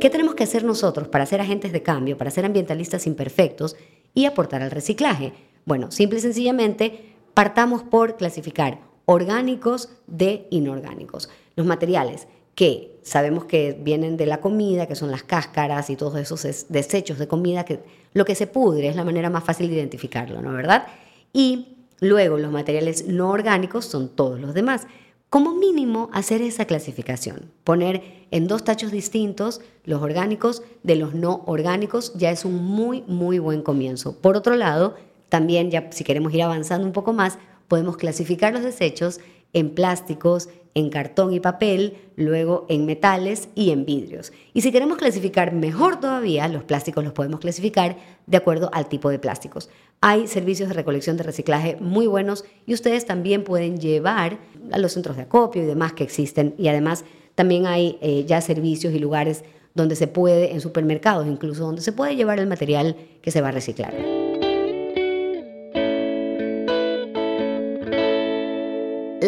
¿Qué 0.00 0.10
tenemos 0.10 0.36
que 0.36 0.44
hacer 0.44 0.62
nosotros 0.62 1.08
para 1.08 1.26
ser 1.26 1.40
agentes 1.40 1.72
de 1.72 1.82
cambio, 1.82 2.16
para 2.16 2.30
ser 2.30 2.44
ambientalistas 2.44 3.08
imperfectos 3.08 3.74
y 4.14 4.26
aportar 4.26 4.62
al 4.62 4.70
reciclaje? 4.70 5.32
Bueno, 5.64 5.90
simple 5.90 6.18
y 6.18 6.22
sencillamente 6.22 7.14
partamos 7.34 7.82
por 7.82 8.16
clasificar 8.16 8.80
orgánicos 9.04 9.90
de 10.06 10.46
inorgánicos. 10.50 11.30
Los 11.56 11.66
materiales 11.66 12.28
que 12.54 12.98
sabemos 13.02 13.44
que 13.44 13.78
vienen 13.80 14.16
de 14.16 14.26
la 14.26 14.40
comida, 14.40 14.86
que 14.86 14.96
son 14.96 15.10
las 15.10 15.22
cáscaras 15.22 15.90
y 15.90 15.96
todos 15.96 16.16
esos 16.18 16.66
desechos 16.68 17.18
de 17.18 17.28
comida, 17.28 17.64
que 17.64 17.80
lo 18.12 18.24
que 18.24 18.34
se 18.34 18.48
pudre 18.48 18.88
es 18.88 18.96
la 18.96 19.04
manera 19.04 19.30
más 19.30 19.44
fácil 19.44 19.68
de 19.68 19.76
identificarlo, 19.76 20.42
¿no? 20.42 20.52
¿Verdad? 20.52 20.88
Y 21.32 21.76
luego 22.00 22.36
los 22.36 22.50
materiales 22.50 23.06
no 23.06 23.30
orgánicos 23.30 23.84
son 23.84 24.08
todos 24.08 24.40
los 24.40 24.54
demás. 24.54 24.88
Como 25.30 25.54
mínimo, 25.54 26.10
hacer 26.12 26.42
esa 26.42 26.64
clasificación, 26.64 27.52
poner 27.62 28.26
en 28.30 28.48
dos 28.48 28.64
tachos 28.64 28.90
distintos 28.90 29.60
los 29.84 30.02
orgánicos 30.02 30.62
de 30.82 30.96
los 30.96 31.14
no 31.14 31.44
orgánicos, 31.46 32.12
ya 32.16 32.30
es 32.30 32.44
un 32.44 32.56
muy, 32.64 33.02
muy 33.06 33.38
buen 33.38 33.62
comienzo. 33.62 34.18
Por 34.20 34.36
otro 34.36 34.56
lado, 34.56 34.96
también 35.28 35.70
ya 35.70 35.88
si 35.90 36.04
queremos 36.04 36.32
ir 36.34 36.42
avanzando 36.42 36.86
un 36.86 36.92
poco 36.92 37.12
más, 37.12 37.38
podemos 37.68 37.96
clasificar 37.96 38.52
los 38.52 38.62
desechos 38.62 39.20
en 39.52 39.70
plásticos, 39.70 40.48
en 40.74 40.90
cartón 40.90 41.32
y 41.32 41.40
papel, 41.40 41.96
luego 42.16 42.66
en 42.68 42.86
metales 42.86 43.48
y 43.54 43.70
en 43.70 43.84
vidrios. 43.84 44.32
Y 44.52 44.60
si 44.60 44.70
queremos 44.70 44.98
clasificar 44.98 45.52
mejor 45.52 45.98
todavía, 46.00 46.46
los 46.48 46.64
plásticos 46.64 47.02
los 47.02 47.12
podemos 47.12 47.40
clasificar 47.40 47.96
de 48.26 48.36
acuerdo 48.36 48.70
al 48.72 48.88
tipo 48.88 49.10
de 49.10 49.18
plásticos. 49.18 49.70
Hay 50.00 50.28
servicios 50.28 50.68
de 50.68 50.74
recolección 50.74 51.16
de 51.16 51.24
reciclaje 51.24 51.76
muy 51.80 52.06
buenos 52.06 52.44
y 52.66 52.74
ustedes 52.74 53.06
también 53.06 53.42
pueden 53.42 53.78
llevar 53.78 54.38
a 54.70 54.78
los 54.78 54.92
centros 54.92 55.16
de 55.16 55.22
acopio 55.22 55.62
y 55.62 55.66
demás 55.66 55.94
que 55.94 56.04
existen. 56.04 56.54
Y 56.58 56.68
además 56.68 57.04
también 57.34 57.66
hay 57.66 57.98
eh, 58.00 58.24
ya 58.26 58.40
servicios 58.40 58.94
y 58.94 58.98
lugares 58.98 59.44
donde 59.74 59.96
se 59.96 60.06
puede, 60.06 60.52
en 60.52 60.60
supermercados 60.60 61.26
incluso, 61.26 61.64
donde 61.64 61.82
se 61.82 61.92
puede 61.92 62.16
llevar 62.16 62.38
el 62.38 62.46
material 62.46 62.96
que 63.22 63.30
se 63.30 63.40
va 63.40 63.48
a 63.48 63.52
reciclar. 63.52 63.94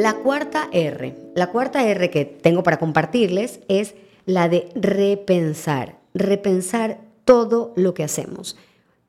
La 0.00 0.14
cuarta 0.14 0.70
R, 0.72 1.14
la 1.34 1.48
cuarta 1.48 1.86
R 1.86 2.08
que 2.08 2.24
tengo 2.24 2.62
para 2.62 2.78
compartirles 2.78 3.60
es 3.68 3.94
la 4.24 4.48
de 4.48 4.70
repensar, 4.74 5.98
repensar 6.14 7.02
todo 7.26 7.74
lo 7.76 7.92
que 7.92 8.02
hacemos. 8.02 8.56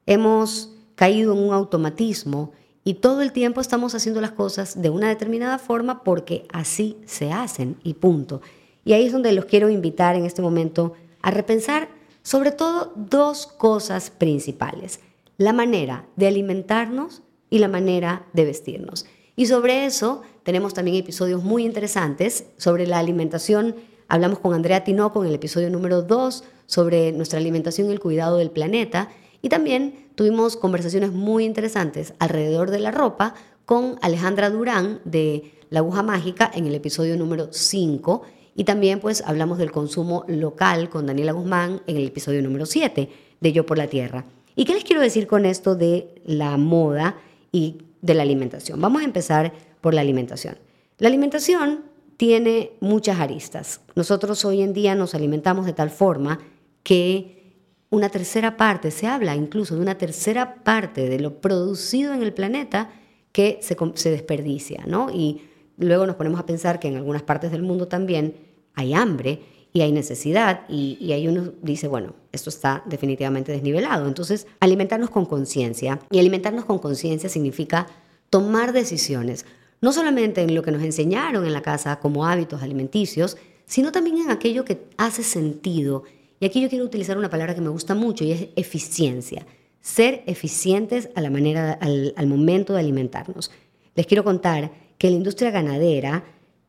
Hemos 0.06 0.76
caído 0.96 1.32
en 1.32 1.40
un 1.40 1.54
automatismo 1.54 2.52
y 2.84 2.96
todo 2.96 3.22
el 3.22 3.32
tiempo 3.32 3.62
estamos 3.62 3.96
haciendo 3.96 4.20
las 4.20 4.34
cosas 4.34 4.82
de 4.82 4.90
una 4.90 5.08
determinada 5.08 5.60
forma 5.60 6.04
porque 6.04 6.44
así 6.52 6.98
se 7.06 7.32
hacen 7.32 7.78
y 7.86 7.94
punto. 7.94 8.42
Y 8.84 8.92
ahí 8.92 9.06
es 9.06 9.14
donde 9.14 9.32
los 9.32 9.46
quiero 9.46 9.70
invitar 9.70 10.18
en 10.18 10.26
este 10.26 10.42
momento 10.42 10.96
a 11.22 11.32
repensar 11.32 11.88
sobre 12.22 12.52
todo 12.52 12.92
dos 12.98 13.48
cosas 13.48 14.10
principales, 14.10 15.00
la 15.38 15.54
manera 15.54 16.06
de 16.18 16.28
alimentarnos 16.28 17.24
y 17.50 17.60
la 17.60 17.70
manera 17.70 18.26
de 18.34 18.44
vestirnos. 18.44 19.06
Y 19.38 19.46
sobre 19.46 19.86
eso 19.86 20.24
tenemos 20.44 20.74
también 20.74 20.98
episodios 20.98 21.44
muy 21.44 21.66
interesantes 21.66 22.46
sobre 22.58 22.88
la 22.88 23.00
alimentación. 23.00 23.76
Hablamos 24.08 24.40
con 24.40 24.54
Andrea 24.54 24.84
Tinoco 24.84 25.24
en 25.24 25.30
el 25.30 25.36
episodio 25.36 25.70
número 25.70 26.02
2 26.02 26.44
sobre 26.66 27.12
nuestra 27.12 27.40
alimentación 27.40 27.90
y 27.90 27.92
el 27.92 28.00
cuidado 28.00 28.38
del 28.38 28.50
planeta. 28.50 29.10
Y 29.42 29.50
también 29.50 30.10
tuvimos 30.16 30.58
conversaciones 30.58 31.12
muy 31.12 31.46
interesantes 31.46 32.14
alrededor 32.20 32.72
de 32.72 32.80
la 32.80 32.92
ropa 32.92 33.36
con 33.66 33.98
Alejandra 34.02 34.50
Durán 34.50 35.00
de 35.06 35.54
La 35.70 35.80
Aguja 35.80 36.04
Mágica 36.04 36.50
en 36.54 36.66
el 36.66 36.76
episodio 36.76 37.18
número 37.18 37.50
5. 37.52 38.24
Y 38.56 38.64
también 38.64 39.00
pues 39.00 39.24
hablamos 39.26 39.60
del 39.60 39.72
consumo 39.72 40.26
local 40.28 40.90
con 40.90 41.06
Daniela 41.06 41.32
Guzmán 41.32 41.82
en 41.88 41.98
el 41.98 42.08
episodio 42.08 42.42
número 42.42 42.66
7 42.66 43.10
de 43.40 43.52
Yo 43.52 43.66
por 43.66 43.78
la 43.78 43.88
Tierra. 43.88 44.26
¿Y 44.56 44.66
qué 44.66 44.74
les 44.74 44.84
quiero 44.84 45.02
decir 45.02 45.28
con 45.28 45.46
esto 45.46 45.76
de 45.76 46.22
la 46.26 46.58
moda 46.58 47.16
y 47.52 47.78
de 48.02 48.14
la 48.14 48.24
alimentación? 48.24 48.82
Vamos 48.82 49.02
a 49.04 49.06
empezar 49.06 49.54
por 49.82 49.94
la 49.94 50.02
alimentación. 50.02 50.58
La 50.98 51.08
alimentación 51.08 51.86
tiene 52.18 52.74
muchas 52.80 53.20
aristas. 53.20 53.82
Nosotros 53.96 54.46
hoy 54.46 54.62
en 54.62 54.74
día 54.74 54.94
nos 54.94 55.16
alimentamos 55.16 55.66
de 55.66 55.74
tal 55.74 55.90
forma 55.90 56.40
que 56.84 57.42
una 57.90 58.10
tercera 58.10 58.58
parte, 58.58 58.90
se 58.90 59.08
habla 59.08 59.36
incluso 59.36 59.76
de 59.76 59.82
una 59.82 59.98
tercera 59.98 60.64
parte 60.64 61.10
de 61.10 61.20
lo 61.20 61.42
producido 61.42 62.14
en 62.14 62.24
el 62.24 62.34
planeta 62.34 62.90
que 63.32 63.60
se, 63.62 63.76
desperdicia, 64.10 64.84
¿no? 64.88 65.10
Y 65.10 65.42
luego 65.78 66.08
nos 66.08 66.16
ponemos 66.16 66.40
a 66.40 66.46
pensar 66.46 66.80
que 66.80 66.88
en 66.88 66.96
algunas 66.96 67.24
partes 67.24 67.52
del 67.52 67.64
mundo 67.64 67.88
también 67.88 68.36
hay 68.76 68.94
hambre 68.94 69.42
y 69.74 69.82
hay 69.82 69.92
necesidad 69.92 70.62
y, 70.70 70.98
y 71.02 71.12
ahí 71.12 71.28
uno 71.28 71.54
dice, 71.62 71.88
bueno, 71.88 72.16
esto 72.32 72.50
está 72.50 72.82
definitivamente 72.86 73.52
desnivelado. 73.52 74.08
Entonces, 74.08 74.48
alimentarnos 74.60 75.10
con 75.10 75.26
conciencia 75.26 76.00
y 76.10 76.20
alimentarnos 76.20 76.66
con 76.66 76.80
conciencia 76.80 77.30
significa 77.30 77.88
tomar 78.30 78.72
decisiones, 78.72 79.46
no 79.82 79.92
solamente 79.92 80.42
en 80.42 80.56
lo 80.56 80.62
que 80.62 80.72
nos 80.72 80.84
enseñaron 80.84 81.46
en 81.46 81.54
la 81.54 81.62
casa 81.62 82.00
como 82.00 82.26
hábitos 82.26 82.62
alimenticios, 82.62 83.36
sino 83.66 83.92
también 83.92 84.18
en 84.20 84.30
aquello 84.30 84.64
que 84.64 84.86
hace 84.98 85.24
sentido. 85.24 86.04
Y 86.40 86.46
aquí 86.46 86.62
yo 86.62 86.70
quiero 86.70 86.86
utilizar 86.86 87.18
una 87.18 87.30
palabra 87.30 87.56
que 87.56 87.62
me 87.62 87.70
gusta 87.70 87.96
mucho 87.96 88.24
y 88.24 88.32
es 88.32 88.48
eficiencia. 88.56 89.46
Ser 89.80 90.24
eficientes 90.28 91.10
a 91.16 91.22
la 91.22 91.32
manera, 91.32 91.74
al, 91.74 92.28
momento 92.28 92.74
de 92.74 92.80
alimentarnos. 92.80 93.50
Les 93.96 94.06
quiero 94.06 94.24
contar 94.24 94.72
que 94.98 95.10
la 95.10 95.16
industria 95.16 95.50
ganadera 95.50 96.24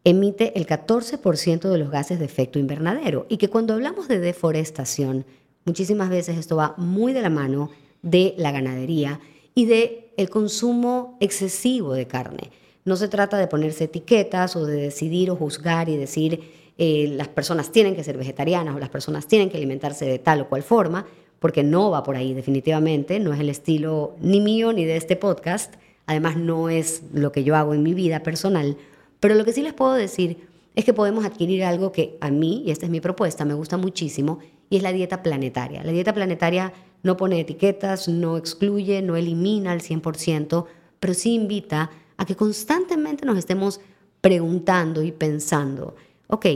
emite 0.04 0.58
el 0.58 0.66
14% 0.66 1.68
de 1.68 1.78
los 1.78 1.90
gases 1.90 2.18
de 2.18 2.24
efecto 2.24 2.58
invernadero 2.58 3.26
y 3.28 3.36
que 3.36 3.48
cuando 3.48 3.74
hablamos 3.74 4.08
de 4.08 4.18
deforestación, 4.18 5.26
muchísimas 5.64 6.08
veces 6.08 6.38
esto 6.38 6.56
va 6.56 6.74
muy 6.78 7.12
de 7.12 7.22
la 7.22 7.30
mano 7.30 7.70
de 8.00 8.34
la 8.38 8.52
ganadería 8.52 9.20
y 9.54 9.66
de 9.66 10.12
el 10.16 10.30
consumo 10.30 11.18
excesivo 11.20 11.92
de 11.92 12.06
carne. 12.06 12.50
No 12.84 12.96
se 12.96 13.08
trata 13.08 13.38
de 13.38 13.46
ponerse 13.46 13.84
etiquetas 13.84 14.56
o 14.56 14.66
de 14.66 14.76
decidir 14.76 15.30
o 15.30 15.36
juzgar 15.36 15.88
y 15.88 15.96
decir 15.96 16.40
eh, 16.78 17.12
las 17.16 17.28
personas 17.28 17.70
tienen 17.70 17.94
que 17.94 18.02
ser 18.02 18.16
vegetarianas 18.16 18.74
o 18.74 18.78
las 18.78 18.88
personas 18.88 19.26
tienen 19.26 19.50
que 19.50 19.56
alimentarse 19.56 20.04
de 20.04 20.18
tal 20.18 20.40
o 20.40 20.48
cual 20.48 20.62
forma, 20.62 21.06
porque 21.38 21.62
no 21.62 21.90
va 21.90 22.02
por 22.02 22.16
ahí 22.16 22.34
definitivamente, 22.34 23.20
no 23.20 23.32
es 23.32 23.40
el 23.40 23.48
estilo 23.48 24.16
ni 24.20 24.40
mío 24.40 24.72
ni 24.72 24.84
de 24.84 24.96
este 24.96 25.16
podcast, 25.16 25.74
además 26.06 26.36
no 26.36 26.68
es 26.70 27.02
lo 27.12 27.30
que 27.32 27.44
yo 27.44 27.56
hago 27.56 27.74
en 27.74 27.82
mi 27.82 27.94
vida 27.94 28.22
personal, 28.22 28.76
pero 29.20 29.34
lo 29.34 29.44
que 29.44 29.52
sí 29.52 29.62
les 29.62 29.74
puedo 29.74 29.92
decir 29.92 30.48
es 30.74 30.84
que 30.84 30.94
podemos 30.94 31.24
adquirir 31.24 31.64
algo 31.64 31.92
que 31.92 32.16
a 32.20 32.30
mí, 32.30 32.62
y 32.66 32.70
esta 32.70 32.86
es 32.86 32.90
mi 32.90 33.00
propuesta, 33.00 33.44
me 33.44 33.54
gusta 33.54 33.76
muchísimo, 33.76 34.38
y 34.70 34.76
es 34.76 34.82
la 34.82 34.92
dieta 34.92 35.22
planetaria. 35.22 35.84
La 35.84 35.92
dieta 35.92 36.14
planetaria 36.14 36.72
no 37.02 37.16
pone 37.16 37.40
etiquetas, 37.40 38.08
no 38.08 38.36
excluye, 38.36 39.02
no 39.02 39.16
elimina 39.16 39.72
al 39.72 39.82
100%, 39.82 40.64
pero 40.98 41.14
sí 41.14 41.34
invita 41.34 41.90
a 42.22 42.24
que 42.24 42.36
constantemente 42.36 43.26
nos 43.26 43.36
estemos 43.36 43.80
preguntando 44.20 45.02
y 45.02 45.10
pensando, 45.10 45.96
ok, 46.28 46.46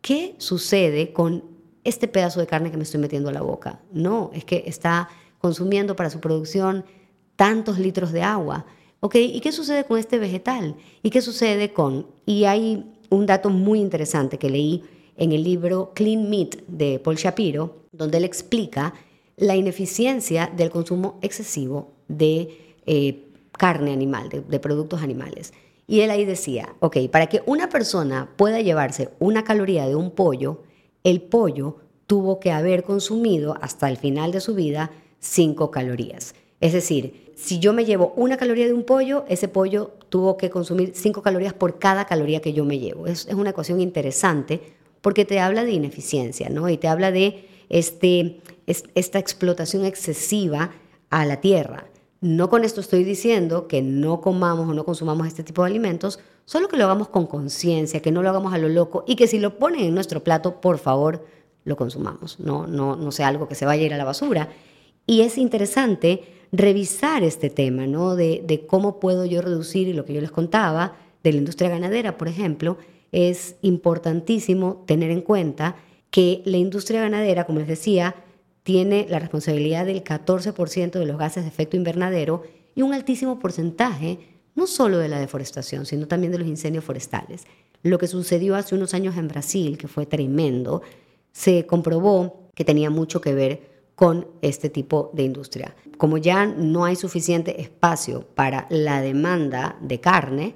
¿qué 0.00 0.34
sucede 0.38 1.12
con 1.12 1.44
este 1.84 2.08
pedazo 2.08 2.40
de 2.40 2.46
carne 2.46 2.70
que 2.70 2.78
me 2.78 2.84
estoy 2.84 3.00
metiendo 3.00 3.28
a 3.28 3.32
la 3.34 3.42
boca? 3.42 3.82
No, 3.92 4.30
es 4.32 4.46
que 4.46 4.64
está 4.66 5.10
consumiendo 5.36 5.94
para 5.94 6.08
su 6.08 6.20
producción 6.20 6.86
tantos 7.36 7.78
litros 7.78 8.12
de 8.12 8.22
agua. 8.22 8.64
Ok, 9.00 9.16
¿y 9.16 9.40
qué 9.40 9.52
sucede 9.52 9.84
con 9.84 9.98
este 9.98 10.18
vegetal? 10.18 10.74
¿Y 11.02 11.10
qué 11.10 11.20
sucede 11.20 11.74
con...? 11.74 12.06
Y 12.24 12.44
hay 12.44 12.90
un 13.10 13.26
dato 13.26 13.50
muy 13.50 13.80
interesante 13.80 14.38
que 14.38 14.48
leí 14.48 14.84
en 15.18 15.32
el 15.32 15.44
libro 15.44 15.92
Clean 15.94 16.30
Meat 16.30 16.62
de 16.66 16.98
Paul 16.98 17.16
Shapiro, 17.16 17.84
donde 17.92 18.16
él 18.16 18.24
explica 18.24 18.94
la 19.36 19.54
ineficiencia 19.54 20.50
del 20.56 20.70
consumo 20.70 21.18
excesivo 21.20 21.92
de 22.08 22.78
eh, 22.86 23.23
carne 23.58 23.92
animal, 23.92 24.28
de, 24.28 24.60
productos 24.60 25.02
animales. 25.02 25.52
Y 25.86 26.00
él 26.00 26.10
ahí 26.10 26.24
decía, 26.24 26.74
ok, 26.80 26.96
para 27.10 27.26
que 27.26 27.42
una 27.46 27.68
persona 27.68 28.30
pueda 28.36 28.60
llevarse 28.60 29.10
una 29.18 29.44
caloría 29.44 29.86
de 29.86 29.94
un 29.94 30.10
pollo, 30.10 30.62
el 31.02 31.20
pollo 31.20 31.76
tuvo 32.06 32.40
que 32.40 32.52
haber 32.52 32.84
consumido 32.84 33.56
hasta 33.60 33.88
el 33.88 33.96
final 33.96 34.32
de 34.32 34.40
su 34.40 34.54
vida 34.54 34.90
5 35.20 35.70
calorías. 35.70 36.34
Es 36.60 36.72
decir, 36.72 37.32
si 37.36 37.58
yo 37.58 37.72
me 37.72 37.84
llevo 37.84 38.12
una 38.16 38.36
caloría 38.36 38.66
de 38.66 38.72
un 38.72 38.84
pollo, 38.84 39.24
ese 39.28 39.48
pollo 39.48 39.92
tuvo 40.08 40.36
que 40.36 40.50
consumir 40.50 40.92
5 40.94 41.22
calorías 41.22 41.52
por 41.52 41.78
cada 41.78 42.06
caloría 42.06 42.40
que 42.40 42.52
yo 42.52 42.64
me 42.64 42.78
llevo. 42.78 43.06
Es, 43.06 43.26
es, 43.26 43.34
una 43.34 43.50
ecuación 43.50 43.80
interesante 43.80 44.60
porque 45.02 45.24
te 45.24 45.40
habla 45.40 45.64
de 45.64 45.72
ineficiencia, 45.72 46.48
¿no? 46.48 46.68
Y 46.70 46.78
te 46.78 46.88
habla 46.88 47.10
de 47.10 47.46
este, 47.68 48.40
esta 48.66 49.18
explotación 49.18 49.84
excesiva 49.84 50.70
a 51.10 51.26
la 51.26 51.40
tierra. 51.40 51.86
No 52.24 52.48
con 52.48 52.64
esto 52.64 52.80
estoy 52.80 53.04
diciendo 53.04 53.68
que 53.68 53.82
no 53.82 54.22
comamos 54.22 54.66
o 54.66 54.72
no 54.72 54.86
consumamos 54.86 55.26
este 55.26 55.44
tipo 55.44 55.62
de 55.62 55.68
alimentos, 55.68 56.18
solo 56.46 56.68
que 56.68 56.78
lo 56.78 56.84
hagamos 56.84 57.08
con 57.08 57.26
conciencia, 57.26 58.00
que 58.00 58.10
no 58.10 58.22
lo 58.22 58.30
hagamos 58.30 58.54
a 58.54 58.56
lo 58.56 58.70
loco 58.70 59.04
y 59.06 59.14
que 59.14 59.26
si 59.26 59.38
lo 59.38 59.58
ponen 59.58 59.82
en 59.82 59.94
nuestro 59.94 60.24
plato, 60.24 60.62
por 60.62 60.78
favor, 60.78 61.26
lo 61.64 61.76
consumamos, 61.76 62.40
no, 62.40 62.66
no, 62.66 62.96
no 62.96 63.12
sea 63.12 63.28
algo 63.28 63.46
que 63.46 63.54
se 63.54 63.66
vaya 63.66 63.82
a 63.82 63.84
ir 63.84 63.92
a 63.92 63.98
la 63.98 64.06
basura. 64.06 64.48
Y 65.06 65.20
es 65.20 65.36
interesante 65.36 66.22
revisar 66.50 67.22
este 67.22 67.50
tema, 67.50 67.86
¿no? 67.86 68.16
De, 68.16 68.64
cómo 68.66 69.00
puedo 69.00 69.26
yo 69.26 69.42
reducir, 69.42 69.86
y 69.88 69.92
lo 69.92 70.06
que 70.06 70.14
yo 70.14 70.22
les 70.22 70.30
contaba, 70.30 70.96
de 71.22 71.30
la 71.30 71.36
industria 71.36 71.68
ganadera, 71.68 72.16
por 72.16 72.28
ejemplo, 72.28 72.78
es 73.12 73.56
importantísimo 73.60 74.82
tener 74.86 75.10
en 75.10 75.20
cuenta 75.20 75.76
que 76.10 76.40
la 76.46 76.56
industria 76.56 77.02
ganadera, 77.02 77.44
como 77.44 77.58
les 77.58 77.68
decía, 77.68 78.14
tiene 78.64 79.06
la 79.08 79.20
responsabilidad 79.20 79.86
del 79.86 80.02
14% 80.02 80.98
de 80.98 81.06
los 81.06 81.18
gases 81.18 81.44
de 81.44 81.50
efecto 81.50 81.76
invernadero 81.76 82.42
y 82.74 82.82
un 82.82 82.92
altísimo 82.92 83.38
porcentaje 83.38 84.18
no 84.56 84.66
solo 84.66 84.98
de 84.98 85.08
la 85.08 85.20
deforestación, 85.20 85.86
sino 85.86 86.08
también 86.08 86.32
de 86.32 86.38
los 86.38 86.48
incendios 86.48 86.84
forestales. 86.84 87.44
Lo 87.82 87.98
que 87.98 88.06
sucedió 88.06 88.56
hace 88.56 88.74
unos 88.74 88.94
años 88.94 89.16
en 89.16 89.28
Brasil, 89.28 89.76
que 89.76 89.88
fue 89.88 90.06
tremendo, 90.06 90.82
se 91.32 91.66
comprobó 91.66 92.48
que 92.54 92.64
tenía 92.64 92.88
mucho 92.88 93.20
que 93.20 93.34
ver 93.34 93.74
con 93.94 94.26
este 94.42 94.70
tipo 94.70 95.10
de 95.12 95.24
industria. 95.24 95.76
Como 95.98 96.16
ya 96.16 96.46
no 96.46 96.84
hay 96.84 96.96
suficiente 96.96 97.60
espacio 97.60 98.26
para 98.34 98.66
la 98.70 99.02
demanda 99.02 99.76
de 99.80 100.00
carne, 100.00 100.54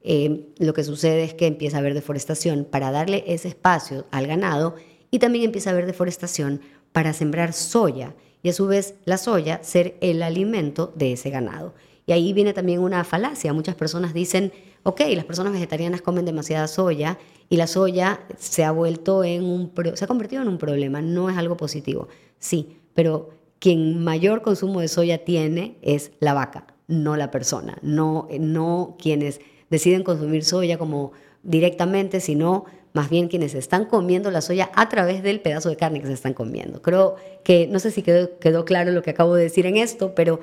eh, 0.00 0.48
lo 0.58 0.72
que 0.72 0.84
sucede 0.84 1.24
es 1.24 1.34
que 1.34 1.46
empieza 1.46 1.76
a 1.76 1.80
haber 1.80 1.94
deforestación 1.94 2.64
para 2.64 2.90
darle 2.90 3.24
ese 3.26 3.48
espacio 3.48 4.06
al 4.10 4.26
ganado 4.26 4.74
y 5.10 5.18
también 5.18 5.44
empieza 5.44 5.70
a 5.70 5.74
haber 5.74 5.86
deforestación 5.86 6.60
para 6.92 7.12
sembrar 7.12 7.52
soya 7.52 8.14
y 8.42 8.48
a 8.48 8.52
su 8.52 8.66
vez 8.66 8.94
la 9.04 9.18
soya 9.18 9.62
ser 9.62 9.96
el 10.00 10.22
alimento 10.22 10.92
de 10.94 11.12
ese 11.12 11.30
ganado. 11.30 11.74
Y 12.06 12.12
ahí 12.12 12.32
viene 12.32 12.52
también 12.52 12.80
una 12.80 13.04
falacia. 13.04 13.52
Muchas 13.52 13.76
personas 13.76 14.12
dicen, 14.12 14.52
ok, 14.82 15.00
las 15.14 15.24
personas 15.24 15.52
vegetarianas 15.52 16.02
comen 16.02 16.24
demasiada 16.24 16.66
soya 16.66 17.18
y 17.48 17.56
la 17.56 17.66
soya 17.66 18.20
se 18.38 18.64
ha 18.64 18.72
vuelto 18.72 19.24
en 19.24 19.44
un, 19.44 19.72
se 19.94 20.04
ha 20.04 20.08
convertido 20.08 20.42
en 20.42 20.48
un 20.48 20.58
problema, 20.58 21.00
no 21.00 21.30
es 21.30 21.36
algo 21.36 21.56
positivo. 21.56 22.08
Sí, 22.38 22.78
pero 22.94 23.30
quien 23.58 24.02
mayor 24.02 24.42
consumo 24.42 24.80
de 24.80 24.88
soya 24.88 25.24
tiene 25.24 25.76
es 25.82 26.10
la 26.18 26.34
vaca, 26.34 26.66
no 26.88 27.16
la 27.16 27.30
persona, 27.30 27.78
no, 27.82 28.26
no 28.40 28.96
quienes 28.98 29.40
deciden 29.70 30.02
consumir 30.02 30.44
soya 30.44 30.78
como 30.78 31.12
directamente, 31.44 32.20
sino 32.20 32.64
más 32.92 33.08
bien 33.10 33.28
quienes 33.28 33.54
están 33.54 33.86
comiendo 33.86 34.30
la 34.30 34.40
soya 34.40 34.70
a 34.74 34.88
través 34.88 35.22
del 35.22 35.40
pedazo 35.40 35.68
de 35.68 35.76
carne 35.76 36.00
que 36.00 36.06
se 36.06 36.12
están 36.12 36.34
comiendo. 36.34 36.82
Creo 36.82 37.16
que, 37.42 37.66
no 37.66 37.78
sé 37.78 37.90
si 37.90 38.02
quedó, 38.02 38.38
quedó 38.38 38.64
claro 38.64 38.92
lo 38.92 39.02
que 39.02 39.10
acabo 39.10 39.34
de 39.34 39.44
decir 39.44 39.66
en 39.66 39.76
esto, 39.76 40.14
pero 40.14 40.40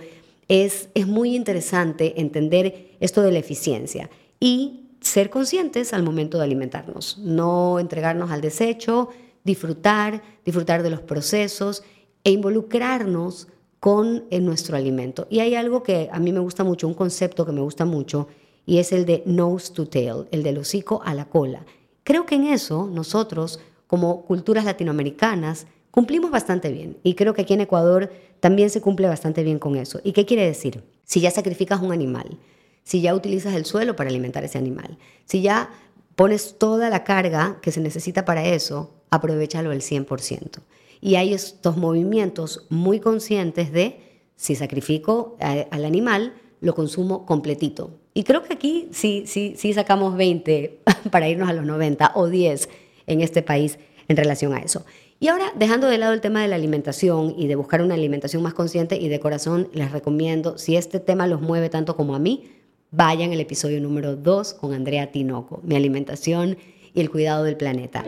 es, 0.47 0.89
es 0.95 1.07
muy 1.07 1.35
interesante 1.35 2.19
entender 2.19 2.95
esto 2.99 3.21
de 3.21 3.31
la 3.31 3.39
eficiencia 3.39 4.09
y 4.39 4.89
ser 5.01 5.29
conscientes 5.29 5.93
al 5.93 6.03
momento 6.03 6.37
de 6.37 6.43
alimentarnos, 6.43 7.19
no 7.19 7.79
entregarnos 7.79 8.31
al 8.31 8.41
desecho, 8.41 9.09
disfrutar, 9.43 10.21
disfrutar 10.43 10.83
de 10.83 10.89
los 10.89 11.01
procesos 11.01 11.83
e 12.23 12.31
involucrarnos 12.31 13.47
con 13.79 14.25
nuestro 14.29 14.75
alimento. 14.75 15.27
Y 15.29 15.39
hay 15.39 15.55
algo 15.55 15.83
que 15.83 16.09
a 16.11 16.19
mí 16.19 16.33
me 16.33 16.39
gusta 16.39 16.63
mucho, 16.63 16.87
un 16.87 16.93
concepto 16.93 17.45
que 17.45 17.51
me 17.51 17.61
gusta 17.61 17.85
mucho, 17.85 18.27
y 18.65 18.79
es 18.79 18.91
el 18.91 19.05
de 19.05 19.23
nose 19.25 19.73
to 19.73 19.87
tail, 19.87 20.27
el 20.31 20.43
del 20.43 20.57
hocico 20.57 21.01
a 21.05 21.13
la 21.13 21.25
cola. 21.25 21.65
Creo 22.09 22.25
que 22.25 22.33
en 22.33 22.47
eso 22.47 22.89
nosotros, 22.91 23.59
como 23.85 24.25
culturas 24.25 24.65
latinoamericanas, 24.65 25.67
cumplimos 25.91 26.31
bastante 26.31 26.71
bien. 26.71 26.97
Y 27.03 27.13
creo 27.13 27.35
que 27.35 27.43
aquí 27.43 27.53
en 27.53 27.61
Ecuador 27.61 28.11
también 28.39 28.71
se 28.71 28.81
cumple 28.81 29.07
bastante 29.07 29.43
bien 29.43 29.59
con 29.59 29.75
eso. 29.75 30.01
¿Y 30.03 30.11
qué 30.13 30.25
quiere 30.25 30.43
decir? 30.43 30.83
Si 31.03 31.21
ya 31.21 31.29
sacrificas 31.29 31.83
un 31.83 31.91
animal, 31.91 32.39
si 32.81 33.01
ya 33.01 33.13
utilizas 33.13 33.53
el 33.53 33.65
suelo 33.65 33.95
para 33.95 34.09
alimentar 34.09 34.43
ese 34.43 34.57
animal, 34.57 34.97
si 35.25 35.43
ya 35.43 35.69
pones 36.15 36.57
toda 36.57 36.89
la 36.89 37.03
carga 37.03 37.59
que 37.61 37.71
se 37.71 37.79
necesita 37.79 38.25
para 38.25 38.43
eso, 38.43 38.89
aprovechalo 39.11 39.69
al 39.69 39.81
100%. 39.81 40.61
Y 41.01 41.13
hay 41.13 41.35
estos 41.35 41.77
movimientos 41.77 42.65
muy 42.69 42.99
conscientes 42.99 43.71
de 43.71 44.23
si 44.35 44.55
sacrifico 44.55 45.37
al 45.39 45.85
animal, 45.85 46.33
lo 46.59 46.73
consumo 46.73 47.27
completito. 47.27 47.99
Y 48.19 48.23
creo 48.23 48.43
que 48.43 48.53
aquí 48.53 48.89
sí, 48.91 49.23
sí, 49.27 49.53
sí 49.55 49.73
sacamos 49.73 50.17
20 50.17 50.79
para 51.09 51.29
irnos 51.29 51.47
a 51.47 51.53
los 51.53 51.65
90 51.65 52.11
o 52.15 52.27
10 52.27 52.67
en 53.07 53.21
este 53.21 53.41
país 53.41 53.79
en 54.09 54.17
relación 54.17 54.53
a 54.53 54.59
eso. 54.59 54.85
Y 55.21 55.29
ahora, 55.29 55.53
dejando 55.55 55.87
de 55.87 55.97
lado 55.97 56.11
el 56.11 56.19
tema 56.19 56.41
de 56.41 56.49
la 56.49 56.57
alimentación 56.57 57.33
y 57.37 57.47
de 57.47 57.55
buscar 57.55 57.81
una 57.81 57.93
alimentación 57.93 58.43
más 58.43 58.53
consciente 58.53 58.97
y 58.97 59.07
de 59.07 59.21
corazón, 59.21 59.69
les 59.71 59.93
recomiendo, 59.93 60.57
si 60.57 60.75
este 60.75 60.99
tema 60.99 61.27
los 61.27 61.39
mueve 61.39 61.69
tanto 61.69 61.95
como 61.95 62.13
a 62.13 62.19
mí, 62.19 62.51
vayan 62.91 63.31
al 63.31 63.39
episodio 63.39 63.79
número 63.79 64.17
2 64.17 64.53
con 64.55 64.73
Andrea 64.73 65.13
Tinoco, 65.13 65.61
mi 65.63 65.77
alimentación 65.77 66.57
y 66.93 66.99
el 66.99 67.09
cuidado 67.09 67.45
del 67.45 67.55
planeta. 67.55 68.03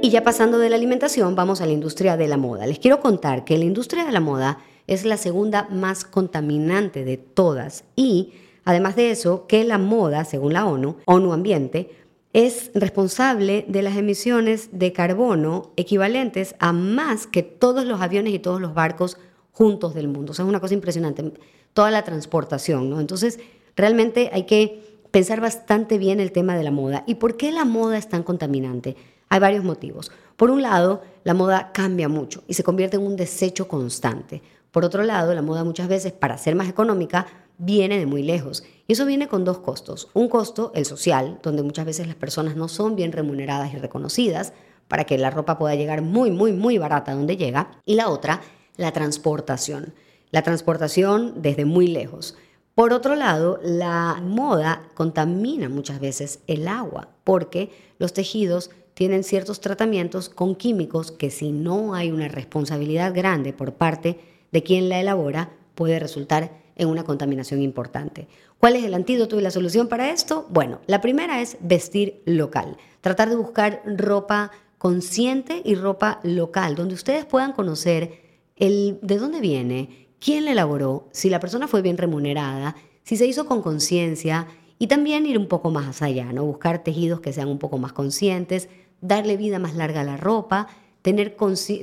Y 0.00 0.10
ya 0.10 0.22
pasando 0.22 0.58
de 0.58 0.70
la 0.70 0.76
alimentación, 0.76 1.34
vamos 1.34 1.60
a 1.60 1.66
la 1.66 1.72
industria 1.72 2.16
de 2.16 2.28
la 2.28 2.36
moda. 2.36 2.66
Les 2.66 2.78
quiero 2.78 3.00
contar 3.00 3.44
que 3.44 3.58
la 3.58 3.64
industria 3.64 4.04
de 4.04 4.12
la 4.12 4.20
moda 4.20 4.58
es 4.86 5.04
la 5.04 5.16
segunda 5.16 5.68
más 5.70 6.04
contaminante 6.04 7.04
de 7.04 7.16
todas 7.16 7.84
y, 7.96 8.32
además 8.64 8.96
de 8.96 9.10
eso, 9.10 9.46
que 9.46 9.64
la 9.64 9.78
moda, 9.78 10.24
según 10.24 10.52
la 10.52 10.66
ONU, 10.66 10.96
ONU 11.06 11.32
Ambiente, 11.32 11.90
es 12.32 12.70
responsable 12.74 13.64
de 13.68 13.82
las 13.82 13.96
emisiones 13.96 14.70
de 14.72 14.92
carbono 14.92 15.72
equivalentes 15.76 16.54
a 16.58 16.72
más 16.72 17.26
que 17.26 17.42
todos 17.42 17.84
los 17.84 18.00
aviones 18.00 18.32
y 18.32 18.38
todos 18.38 18.60
los 18.60 18.74
barcos 18.74 19.18
juntos 19.52 19.94
del 19.94 20.08
mundo. 20.08 20.32
O 20.32 20.34
sea, 20.34 20.44
es 20.44 20.48
una 20.48 20.60
cosa 20.60 20.74
impresionante, 20.74 21.32
toda 21.74 21.90
la 21.90 22.04
transportación, 22.04 22.88
¿no? 22.88 23.00
Entonces, 23.00 23.38
realmente 23.76 24.30
hay 24.32 24.44
que 24.44 25.00
pensar 25.10 25.40
bastante 25.40 25.98
bien 25.98 26.20
el 26.20 26.32
tema 26.32 26.56
de 26.56 26.64
la 26.64 26.70
moda. 26.70 27.04
¿Y 27.06 27.16
por 27.16 27.36
qué 27.36 27.52
la 27.52 27.66
moda 27.66 27.98
es 27.98 28.08
tan 28.08 28.22
contaminante? 28.22 28.96
Hay 29.28 29.40
varios 29.40 29.62
motivos. 29.62 30.10
Por 30.36 30.50
un 30.50 30.62
lado, 30.62 31.02
la 31.24 31.34
moda 31.34 31.70
cambia 31.72 32.08
mucho 32.08 32.42
y 32.46 32.54
se 32.54 32.64
convierte 32.64 32.96
en 32.96 33.02
un 33.02 33.16
desecho 33.16 33.68
constante. 33.68 34.42
Por 34.72 34.86
otro 34.86 35.02
lado, 35.02 35.34
la 35.34 35.42
moda 35.42 35.64
muchas 35.64 35.86
veces, 35.86 36.12
para 36.12 36.38
ser 36.38 36.54
más 36.56 36.68
económica, 36.68 37.26
viene 37.58 37.98
de 37.98 38.06
muy 38.06 38.22
lejos. 38.22 38.64
Y 38.88 38.94
eso 38.94 39.04
viene 39.04 39.28
con 39.28 39.44
dos 39.44 39.58
costos. 39.58 40.08
Un 40.14 40.28
costo, 40.28 40.72
el 40.74 40.86
social, 40.86 41.38
donde 41.42 41.62
muchas 41.62 41.84
veces 41.84 42.06
las 42.06 42.16
personas 42.16 42.56
no 42.56 42.68
son 42.68 42.96
bien 42.96 43.12
remuneradas 43.12 43.72
y 43.74 43.76
reconocidas 43.76 44.54
para 44.88 45.04
que 45.04 45.18
la 45.18 45.30
ropa 45.30 45.58
pueda 45.58 45.74
llegar 45.74 46.00
muy, 46.00 46.30
muy, 46.30 46.52
muy 46.52 46.78
barata 46.78 47.14
donde 47.14 47.36
llega. 47.36 47.70
Y 47.84 47.94
la 47.96 48.08
otra, 48.08 48.40
la 48.76 48.92
transportación. 48.92 49.94
La 50.30 50.40
transportación 50.40 51.42
desde 51.42 51.66
muy 51.66 51.86
lejos. 51.86 52.34
Por 52.74 52.94
otro 52.94 53.14
lado, 53.14 53.60
la 53.62 54.22
moda 54.22 54.88
contamina 54.94 55.68
muchas 55.68 56.00
veces 56.00 56.40
el 56.46 56.66
agua 56.66 57.08
porque 57.24 57.70
los 57.98 58.14
tejidos 58.14 58.70
tienen 58.94 59.24
ciertos 59.24 59.60
tratamientos 59.60 60.30
con 60.30 60.54
químicos 60.54 61.12
que 61.12 61.30
si 61.30 61.52
no 61.52 61.94
hay 61.94 62.10
una 62.10 62.28
responsabilidad 62.28 63.14
grande 63.14 63.52
por 63.52 63.74
parte 63.74 64.31
de 64.52 64.62
quien 64.62 64.88
la 64.88 65.00
elabora, 65.00 65.50
puede 65.74 65.98
resultar 65.98 66.62
en 66.76 66.88
una 66.88 67.04
contaminación 67.04 67.60
importante. 67.62 68.28
¿Cuál 68.58 68.76
es 68.76 68.84
el 68.84 68.94
antídoto 68.94 69.38
y 69.38 69.42
la 69.42 69.50
solución 69.50 69.88
para 69.88 70.10
esto? 70.10 70.46
Bueno, 70.50 70.80
la 70.86 71.00
primera 71.00 71.40
es 71.40 71.56
vestir 71.60 72.22
local, 72.24 72.76
tratar 73.00 73.28
de 73.28 73.36
buscar 73.36 73.82
ropa 73.84 74.52
consciente 74.78 75.62
y 75.64 75.74
ropa 75.74 76.20
local, 76.22 76.74
donde 76.74 76.94
ustedes 76.94 77.24
puedan 77.24 77.52
conocer 77.52 78.20
el, 78.56 78.98
de 79.02 79.18
dónde 79.18 79.40
viene, 79.40 80.08
quién 80.18 80.44
la 80.44 80.52
elaboró, 80.52 81.08
si 81.12 81.30
la 81.30 81.40
persona 81.40 81.68
fue 81.68 81.82
bien 81.82 81.98
remunerada, 81.98 82.76
si 83.02 83.16
se 83.16 83.26
hizo 83.26 83.46
con 83.46 83.62
conciencia 83.62 84.46
y 84.78 84.86
también 84.86 85.26
ir 85.26 85.38
un 85.38 85.48
poco 85.48 85.70
más 85.70 86.02
allá, 86.02 86.32
¿no? 86.32 86.44
buscar 86.44 86.82
tejidos 86.82 87.20
que 87.20 87.32
sean 87.32 87.48
un 87.48 87.58
poco 87.58 87.78
más 87.78 87.92
conscientes, 87.92 88.68
darle 89.00 89.36
vida 89.36 89.58
más 89.58 89.74
larga 89.74 90.00
a 90.00 90.04
la 90.04 90.16
ropa, 90.16 90.68
tener, 91.02 91.36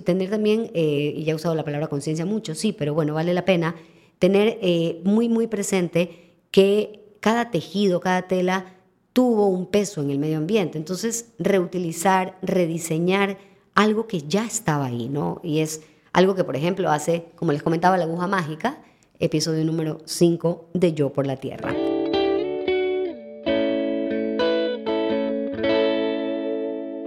tener 0.05 0.29
también, 0.29 0.71
eh, 0.73 1.13
y 1.15 1.23
ya 1.23 1.33
he 1.33 1.35
usado 1.35 1.55
la 1.55 1.63
palabra 1.63 1.87
conciencia 1.87 2.25
mucho, 2.25 2.55
sí, 2.55 2.73
pero 2.73 2.93
bueno, 2.93 3.13
vale 3.13 3.33
la 3.33 3.45
pena, 3.45 3.75
tener 4.17 4.57
eh, 4.61 5.01
muy, 5.03 5.29
muy 5.29 5.47
presente 5.47 6.33
que 6.51 7.15
cada 7.19 7.51
tejido, 7.51 7.99
cada 7.99 8.23
tela 8.23 8.73
tuvo 9.13 9.47
un 9.47 9.65
peso 9.65 10.01
en 10.01 10.09
el 10.09 10.19
medio 10.19 10.37
ambiente. 10.37 10.77
Entonces, 10.77 11.33
reutilizar, 11.37 12.37
rediseñar 12.41 13.37
algo 13.75 14.07
que 14.07 14.21
ya 14.21 14.45
estaba 14.45 14.85
ahí, 14.85 15.09
¿no? 15.09 15.41
Y 15.43 15.59
es 15.59 15.81
algo 16.13 16.35
que, 16.35 16.43
por 16.43 16.55
ejemplo, 16.55 16.89
hace, 16.89 17.25
como 17.35 17.51
les 17.51 17.63
comentaba, 17.63 17.97
la 17.97 18.05
aguja 18.05 18.27
mágica, 18.27 18.81
episodio 19.19 19.65
número 19.65 19.99
5 20.05 20.69
de 20.73 20.93
Yo 20.93 21.11
por 21.11 21.27
la 21.27 21.35
Tierra. 21.35 21.73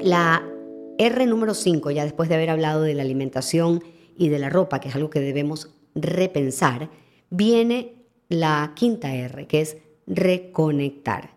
La 0.03 0.52
R 0.99 1.27
número 1.27 1.55
5, 1.55 1.91
ya 1.91 2.05
después 2.05 2.29
de 2.29 2.35
haber 2.35 2.51
hablado 2.51 2.83
de 2.83 2.95
la 2.95 3.03
alimentación 3.03 3.83
y 4.17 4.29
de 4.29 4.39
la 4.39 4.51
ropa, 4.51 4.81
que 4.81 4.89
es 4.89 4.95
algo 4.95 5.11
que 5.11 5.21
debemos 5.21 5.71
repensar, 5.95 6.91
viene 7.31 7.95
la 8.29 8.73
quinta 8.75 9.15
R, 9.15 9.47
que 9.47 9.61
es 9.61 9.77
reconectar. 10.07 11.31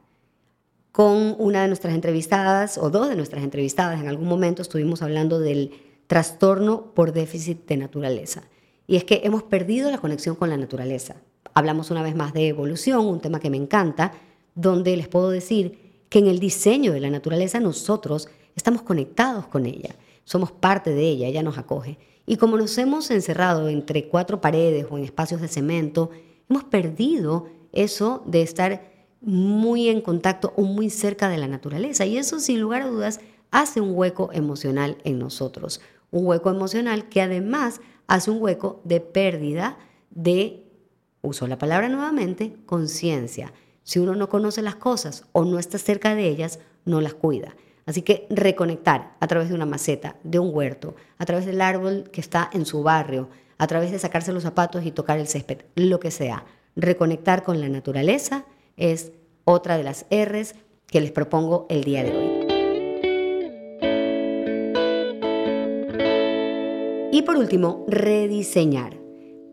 Con 0.92 1.36
una 1.40 1.62
de 1.62 1.68
nuestras 1.68 1.94
entrevistadas, 1.94 2.78
o 2.78 2.90
dos 2.90 3.10
de 3.10 3.16
nuestras 3.16 3.44
entrevistadas, 3.44 4.00
en 4.00 4.08
algún 4.08 4.28
momento 4.28 4.62
estuvimos 4.62 5.02
hablando 5.02 5.40
del 5.40 5.72
trastorno 6.08 6.94
por 6.94 7.12
déficit 7.12 7.68
de 7.68 7.78
naturaleza. 7.78 8.44
Y 8.88 8.96
es 8.96 9.04
que 9.04 9.22
hemos 9.24 9.44
perdido 9.44 9.92
la 9.92 9.98
conexión 9.98 10.36
con 10.36 10.50
la 10.50 10.58
naturaleza. 10.58 11.16
Hablamos 11.54 11.92
una 11.92 12.04
vez 12.04 12.16
más 12.16 12.34
de 12.34 12.48
evolución, 12.48 13.06
un 13.06 13.20
tema 13.20 13.40
que 13.40 13.50
me 13.50 13.58
encanta, 13.58 14.14
donde 14.54 14.96
les 14.96 15.08
puedo 15.08 15.30
decir 15.30 16.06
que 16.10 16.20
en 16.20 16.28
el 16.28 16.40
diseño 16.40 16.94
de 16.94 17.00
la 17.00 17.10
naturaleza 17.10 17.60
nosotros 17.60 18.30
estamos 18.56 18.82
conectados 18.82 19.48
con 19.48 19.66
ella, 19.66 19.96
somos 20.24 20.52
parte 20.52 20.92
de 20.92 21.08
ella, 21.08 21.28
ella 21.28 21.44
nos 21.44 21.58
acoge. 21.58 21.98
Y 22.26 22.38
como 22.38 22.58
nos 22.58 22.78
hemos 22.78 23.12
encerrado 23.12 23.70
entre 23.70 24.08
cuatro 24.08 24.42
paredes 24.42 24.88
o 24.90 24.98
en 24.98 25.04
espacios 25.04 25.42
de 25.42 25.48
cemento, 25.48 26.10
hemos 26.50 26.64
perdido 26.64 27.48
eso 27.72 28.24
de 28.26 28.42
estar 28.42 28.96
muy 29.22 29.90
en 29.90 30.02
contacto 30.02 30.54
o 30.56 30.64
muy 30.64 30.90
cerca 30.90 31.30
de 31.30 31.38
la 31.38 31.48
naturaleza. 31.48 32.06
Y 32.06 32.18
eso, 32.18 32.40
sin 32.40 32.60
lugar 32.62 32.84
a 32.84 32.88
dudas, 32.88 33.20
hace 33.52 33.82
un 33.82 33.92
hueco 33.96 34.30
emocional 34.34 34.98
en 35.04 35.20
nosotros. 35.20 35.82
Un 36.12 36.26
hueco 36.26 36.50
emocional 36.50 37.10
que 37.10 37.22
además 37.22 37.82
hace 38.08 38.32
un 38.32 38.42
hueco 38.42 38.82
de 38.84 39.02
pérdida 39.02 39.78
de, 40.10 40.64
uso 41.22 41.48
la 41.48 41.58
palabra 41.58 41.90
nuevamente, 41.90 42.56
conciencia. 42.66 43.54
Si 43.84 44.00
uno 44.00 44.16
no 44.16 44.30
conoce 44.30 44.62
las 44.62 44.76
cosas 44.76 45.26
o 45.32 45.46
no 45.46 45.60
está 45.60 45.78
cerca 45.78 46.16
de 46.16 46.28
ellas, 46.28 46.60
no 46.86 47.02
las 47.02 47.14
cuida. 47.14 47.56
Así 47.86 48.02
que 48.02 48.26
reconectar 48.30 49.16
a 49.20 49.28
través 49.28 49.50
de 49.50 49.56
una 49.56 49.66
maceta, 49.66 50.16
de 50.24 50.40
un 50.40 50.50
huerto, 50.54 50.96
a 51.18 51.26
través 51.26 51.46
del 51.46 51.62
árbol 51.62 52.10
que 52.12 52.22
está 52.22 52.50
en 52.52 52.66
su 52.66 52.82
barrio, 52.82 53.30
a 53.58 53.68
través 53.68 53.92
de 53.92 54.00
sacarse 54.00 54.34
los 54.34 54.44
zapatos 54.44 54.86
y 54.86 54.92
tocar 54.92 55.20
el 55.20 55.28
césped, 55.28 55.60
lo 55.76 56.00
que 56.00 56.12
sea. 56.12 56.46
Reconectar 56.76 57.44
con 57.44 57.62
la 57.62 57.70
naturaleza 57.70 58.46
es 58.76 59.12
otra 59.44 59.78
de 59.78 59.84
las 59.84 60.06
R's 60.10 60.56
que 60.88 61.02
les 61.02 61.12
propongo 61.12 61.68
el 61.70 61.84
día 61.84 62.04
de 62.04 62.16
hoy. 62.16 62.46
Y 67.12 67.22
por 67.22 67.38
último, 67.38 67.86
rediseñar. 67.88 68.98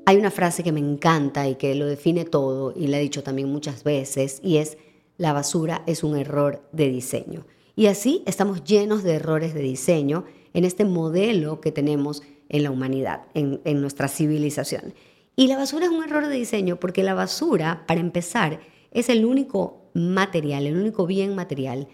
Hay 0.04 0.16
una 0.16 0.32
frase 0.32 0.64
que 0.64 0.72
me 0.72 0.80
encanta 0.80 1.46
y 1.48 1.54
que 1.54 1.74
lo 1.76 1.86
define 1.86 2.24
todo 2.24 2.72
y 2.74 2.88
la 2.88 2.98
he 2.98 3.02
dicho 3.02 3.22
también 3.22 3.52
muchas 3.52 3.84
veces 3.84 4.40
y 4.42 4.56
es 4.56 4.78
la 5.16 5.32
basura 5.32 5.84
es 5.86 6.02
un 6.02 6.16
error 6.16 6.62
de 6.72 6.88
diseño. 6.88 7.44
Y 7.74 7.86
así 7.86 8.22
estamos 8.26 8.64
llenos 8.64 9.02
de 9.02 9.14
errores 9.14 9.54
de 9.54 9.62
diseño 9.62 10.24
en 10.52 10.64
este 10.64 10.84
modelo 10.84 11.60
que 11.60 11.72
tenemos 11.72 12.22
en 12.48 12.62
la 12.62 12.70
humanidad, 12.70 13.22
en, 13.34 13.80
nuestra 13.80 14.08
civilización. 14.08 14.94
Y 15.36 15.48
la 15.48 15.56
basura 15.56 15.86
es 15.86 15.90
un 15.90 16.04
error 16.04 16.26
de 16.26 16.36
diseño 16.36 16.76
porque 16.76 17.02
la 17.02 17.14
basura, 17.14 17.84
para 17.86 18.00
empezar, 18.00 18.60
es 18.90 19.08
el 19.08 19.24
único 19.24 19.90
material, 19.94 20.66
el 20.66 20.76
único 20.76 21.06
bien 21.06 21.34
material 21.34 21.88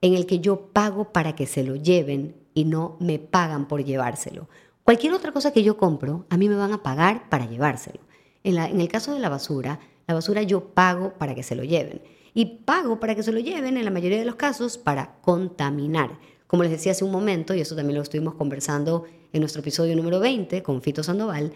en 0.00 0.14
el 0.14 0.24
que 0.24 0.40
yo 0.40 0.72
pago 0.72 1.12
para 1.12 1.34
que 1.34 1.46
se 1.46 1.62
lo 1.62 1.76
lleven 1.76 2.36
y 2.54 2.64
no 2.64 2.96
me 3.00 3.18
pagan 3.18 3.68
por 3.68 3.84
llevárselo. 3.84 4.48
Cualquier 4.82 5.12
otra 5.12 5.32
cosa 5.32 5.52
que 5.52 5.62
yo 5.62 5.76
compro, 5.76 6.24
a 6.30 6.38
mí 6.38 6.48
me 6.48 6.54
van 6.54 6.72
a 6.72 6.82
pagar 6.82 7.28
para 7.28 7.46
llevárselo. 7.46 8.00
En 8.42 8.80
el 8.80 8.88
caso 8.88 9.12
de 9.12 9.20
la 9.20 9.28
basura, 9.28 9.78
la 10.06 10.14
basura 10.14 10.42
yo 10.42 10.72
pago 10.72 11.12
para 11.18 11.34
que 11.34 11.42
se 11.42 11.54
lo 11.54 11.64
lleven. 11.64 12.00
Y 12.38 12.60
pago 12.64 13.00
para 13.00 13.16
que 13.16 13.24
se 13.24 13.32
lo 13.32 13.40
lleven, 13.40 13.76
en 13.76 13.84
la 13.84 13.90
mayoría 13.90 14.20
de 14.20 14.24
los 14.24 14.36
casos, 14.36 14.78
para 14.78 15.16
contaminar. 15.22 16.20
Como 16.46 16.62
les 16.62 16.70
decía 16.70 16.92
hace 16.92 17.04
un 17.04 17.10
momento, 17.10 17.52
y 17.52 17.60
eso 17.60 17.74
también 17.74 17.96
lo 17.96 18.02
estuvimos 18.04 18.34
conversando 18.34 19.06
en 19.32 19.40
nuestro 19.40 19.58
episodio 19.58 19.96
número 19.96 20.20
20 20.20 20.62
con 20.62 20.80
Fito 20.80 21.02
Sandoval, 21.02 21.52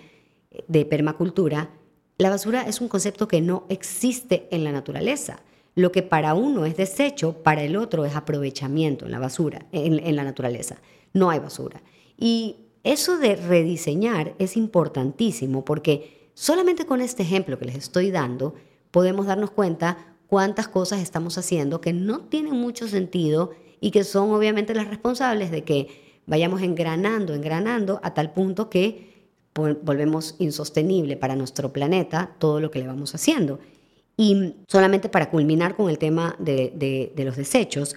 de 0.66 0.84
permacultura, 0.84 1.70
la 2.18 2.30
basura 2.30 2.62
es 2.62 2.80
un 2.80 2.88
concepto 2.88 3.28
que 3.28 3.40
no 3.40 3.64
existe 3.68 4.48
en 4.50 4.64
la 4.64 4.72
naturaleza. 4.72 5.44
Lo 5.76 5.92
que 5.92 6.02
para 6.02 6.34
uno 6.34 6.66
es 6.66 6.76
desecho, 6.76 7.44
para 7.44 7.62
el 7.62 7.76
otro 7.76 8.04
es 8.04 8.16
aprovechamiento 8.16 9.04
en 9.04 9.12
la 9.12 9.20
basura, 9.20 9.66
en, 9.70 10.16
la 10.16 10.24
naturaleza. 10.24 10.78
No 11.12 11.30
hay 11.30 11.38
basura. 11.38 11.80
Y 12.18 12.56
eso 12.82 13.18
de 13.18 13.36
rediseñar 13.36 14.34
es 14.40 14.56
importantísimo 14.56 15.64
porque 15.64 16.32
solamente 16.34 16.86
con 16.86 17.00
este 17.00 17.22
ejemplo 17.22 17.56
que 17.56 17.66
les 17.66 17.76
estoy 17.76 18.10
dando 18.10 18.56
podemos 18.90 19.26
darnos 19.26 19.52
cuenta 19.52 20.11
cuántas 20.32 20.66
cosas 20.66 21.02
estamos 21.02 21.36
haciendo 21.36 21.82
que 21.82 21.92
no 21.92 22.20
tienen 22.20 22.54
mucho 22.54 22.88
sentido 22.88 23.50
y 23.80 23.90
que 23.90 24.02
son 24.02 24.30
obviamente 24.30 24.74
las 24.74 24.88
responsables 24.88 25.50
de 25.50 25.62
que 25.62 26.22
vayamos 26.24 26.62
engranando, 26.62 27.34
engranando 27.34 28.00
a 28.02 28.14
tal 28.14 28.32
punto 28.32 28.70
que 28.70 29.28
volvemos 29.54 30.36
insostenible 30.38 31.18
para 31.18 31.36
nuestro 31.36 31.70
planeta 31.70 32.34
todo 32.38 32.60
lo 32.60 32.70
que 32.70 32.78
le 32.78 32.86
vamos 32.86 33.14
haciendo. 33.14 33.58
Y 34.16 34.54
solamente 34.68 35.10
para 35.10 35.28
culminar 35.28 35.76
con 35.76 35.90
el 35.90 35.98
tema 35.98 36.34
de, 36.38 37.12
los 37.14 37.36
desechos, 37.36 37.96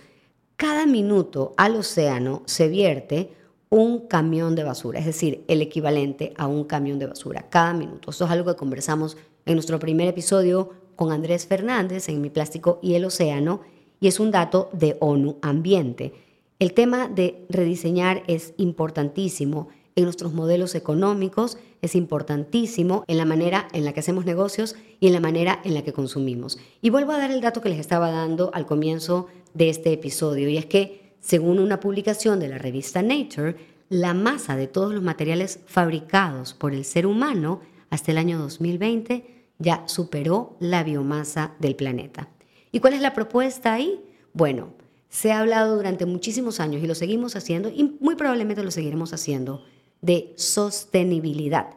cada 0.57 0.85
minuto 0.85 1.53
al 1.55 1.77
océano 1.77 2.43
se 2.47 2.67
vierte 2.67 3.31
un 3.69 4.07
camión 4.07 4.55
de 4.55 4.65
basura, 4.65 4.99
es 4.99 5.05
decir, 5.05 5.45
el 5.47 5.61
equivalente 5.61 6.33
a 6.35 6.47
un 6.47 6.65
camión 6.65 6.99
de 6.99 7.05
basura, 7.05 7.47
cada 7.49 7.73
minuto. 7.73 8.11
Eso 8.11 8.25
es 8.25 8.31
algo 8.31 8.51
que 8.51 8.57
conversamos 8.57 9.15
en 9.45 9.53
nuestro 9.53 9.79
primer 9.79 10.09
episodio 10.09 10.83
con 10.95 11.12
Andrés 11.12 11.45
Fernández 11.45 12.10
en 12.10 12.21
Mi 12.21 12.29
Plástico 12.29 12.79
y 12.81 12.95
el 12.95 13.05
Océano, 13.05 13.62
y 13.99 14.08
es 14.08 14.19
un 14.19 14.31
dato 14.31 14.69
de 14.73 14.97
ONU 14.99 15.38
Ambiente. 15.41 16.13
El 16.60 16.73
tema 16.73 17.08
de 17.08 17.45
rediseñar 17.49 18.23
es 18.27 18.53
importantísimo 18.58 19.69
en 19.95 20.03
nuestros 20.03 20.34
modelos 20.34 20.75
económicos, 20.75 21.58
es 21.81 21.95
importantísimo 21.95 23.03
en 23.08 23.17
la 23.17 23.25
manera 23.25 23.67
en 23.73 23.86
la 23.86 23.93
que 23.93 24.01
hacemos 24.01 24.25
negocios 24.25 24.75
y 24.99 25.08
en 25.08 25.13
la 25.13 25.19
manera 25.19 25.62
en 25.63 25.73
la 25.73 25.84
que 25.84 25.93
consumimos. 25.93 26.58
Y 26.81 26.89
vuelvo 26.89 27.12
a 27.12 27.17
dar 27.17 27.31
el 27.31 27.41
dato 27.41 27.62
que 27.62 27.69
les 27.69 27.79
estaba 27.79 28.12
dando 28.12 28.51
al 28.53 28.65
comienzo 28.65 29.27
de 29.53 29.69
este 29.69 29.93
episodio, 29.93 30.49
y 30.49 30.58
es 30.58 30.65
que, 30.65 31.13
según 31.19 31.60
una 31.60 31.79
publicación 31.79 32.39
de 32.39 32.49
la 32.49 32.58
revista 32.58 33.01
Nature, 33.01 33.55
la 33.89 34.13
masa 34.13 34.55
de 34.55 34.67
todos 34.67 34.93
los 34.93 35.03
materiales 35.03 35.60
fabricados 35.65 36.53
por 36.53 36.73
el 36.73 36.86
ser 36.86 37.05
humano 37.05 37.62
hasta 37.89 38.12
el 38.12 38.17
año 38.17 38.38
2020 38.39 39.34
ya 39.59 39.83
superó 39.87 40.57
la 40.59 40.83
biomasa 40.83 41.55
del 41.59 41.75
planeta. 41.75 42.29
¿Y 42.71 42.79
cuál 42.79 42.93
es 42.93 43.01
la 43.01 43.13
propuesta 43.13 43.73
ahí? 43.73 44.03
Bueno, 44.33 44.73
se 45.09 45.31
ha 45.31 45.39
hablado 45.39 45.77
durante 45.77 46.05
muchísimos 46.05 46.59
años 46.59 46.83
y 46.83 46.87
lo 46.87 46.95
seguimos 46.95 47.35
haciendo 47.35 47.69
y 47.69 47.95
muy 47.99 48.15
probablemente 48.15 48.63
lo 48.63 48.71
seguiremos 48.71 49.13
haciendo 49.13 49.63
de 50.01 50.33
sostenibilidad. 50.35 51.69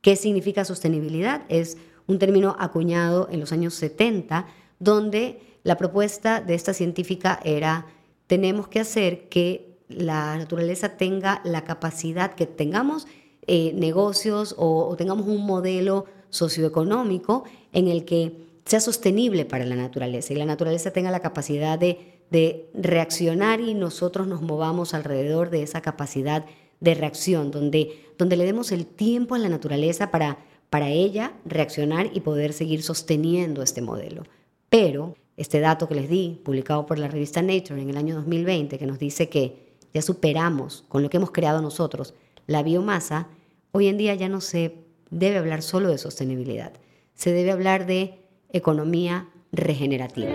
¿Qué 0.00 0.16
significa 0.16 0.64
sostenibilidad? 0.64 1.42
Es 1.48 1.76
un 2.06 2.18
término 2.18 2.56
acuñado 2.58 3.28
en 3.30 3.40
los 3.40 3.52
años 3.52 3.74
70, 3.74 4.46
donde 4.78 5.40
la 5.62 5.76
propuesta 5.76 6.40
de 6.40 6.54
esta 6.54 6.72
científica 6.72 7.40
era, 7.44 7.86
tenemos 8.26 8.68
que 8.68 8.80
hacer 8.80 9.28
que 9.28 9.76
la 9.88 10.36
naturaleza 10.38 10.96
tenga 10.96 11.40
la 11.44 11.64
capacidad, 11.64 12.34
que 12.34 12.46
tengamos 12.46 13.06
eh, 13.46 13.72
negocios 13.74 14.54
o, 14.58 14.94
tengamos 14.96 15.26
un 15.26 15.46
modelo 15.46 16.06
socioeconómico 16.30 17.44
en 17.72 17.88
el 17.88 18.04
que 18.04 18.46
sea 18.64 18.80
sostenible 18.80 19.44
para 19.44 19.64
la 19.64 19.76
naturaleza 19.76 20.32
y 20.32 20.36
la 20.36 20.44
naturaleza 20.44 20.90
tenga 20.90 21.10
la 21.10 21.20
capacidad 21.20 21.78
de, 21.78 22.20
de 22.30 22.68
reaccionar 22.74 23.60
y 23.60 23.74
nosotros 23.74 24.26
nos 24.26 24.42
movamos 24.42 24.94
alrededor 24.94 25.50
de 25.50 25.62
esa 25.62 25.80
capacidad 25.80 26.44
de 26.80 26.94
reacción, 26.94 27.50
donde, 27.50 28.06
donde 28.18 28.36
le 28.36 28.44
demos 28.44 28.72
el 28.72 28.86
tiempo 28.86 29.34
a 29.34 29.38
la 29.38 29.48
naturaleza 29.48 30.10
para, 30.10 30.38
para 30.70 30.90
ella 30.90 31.32
reaccionar 31.44 32.10
y 32.12 32.20
poder 32.20 32.52
seguir 32.52 32.82
sosteniendo 32.82 33.62
este 33.62 33.82
modelo. 33.82 34.24
Pero 34.68 35.14
este 35.36 35.60
dato 35.60 35.88
que 35.88 35.94
les 35.94 36.08
di, 36.08 36.40
publicado 36.44 36.86
por 36.86 36.98
la 36.98 37.08
revista 37.08 37.42
Nature 37.42 37.80
en 37.80 37.90
el 37.90 37.96
año 37.96 38.14
2020, 38.16 38.78
que 38.78 38.86
nos 38.86 38.98
dice 38.98 39.28
que 39.28 39.66
ya 39.94 40.02
superamos 40.02 40.84
con 40.88 41.02
lo 41.02 41.10
que 41.10 41.18
hemos 41.18 41.30
creado 41.30 41.62
nosotros 41.62 42.14
la 42.46 42.62
biomasa, 42.62 43.28
hoy 43.72 43.88
en 43.88 43.98
día 43.98 44.14
ya 44.14 44.28
no 44.28 44.40
se 44.40 44.85
debe 45.10 45.38
hablar 45.38 45.62
solo 45.62 45.88
de 45.88 45.98
sostenibilidad, 45.98 46.72
se 47.14 47.32
debe 47.32 47.52
hablar 47.52 47.86
de 47.86 48.20
economía 48.52 49.28
regenerativa. 49.52 50.32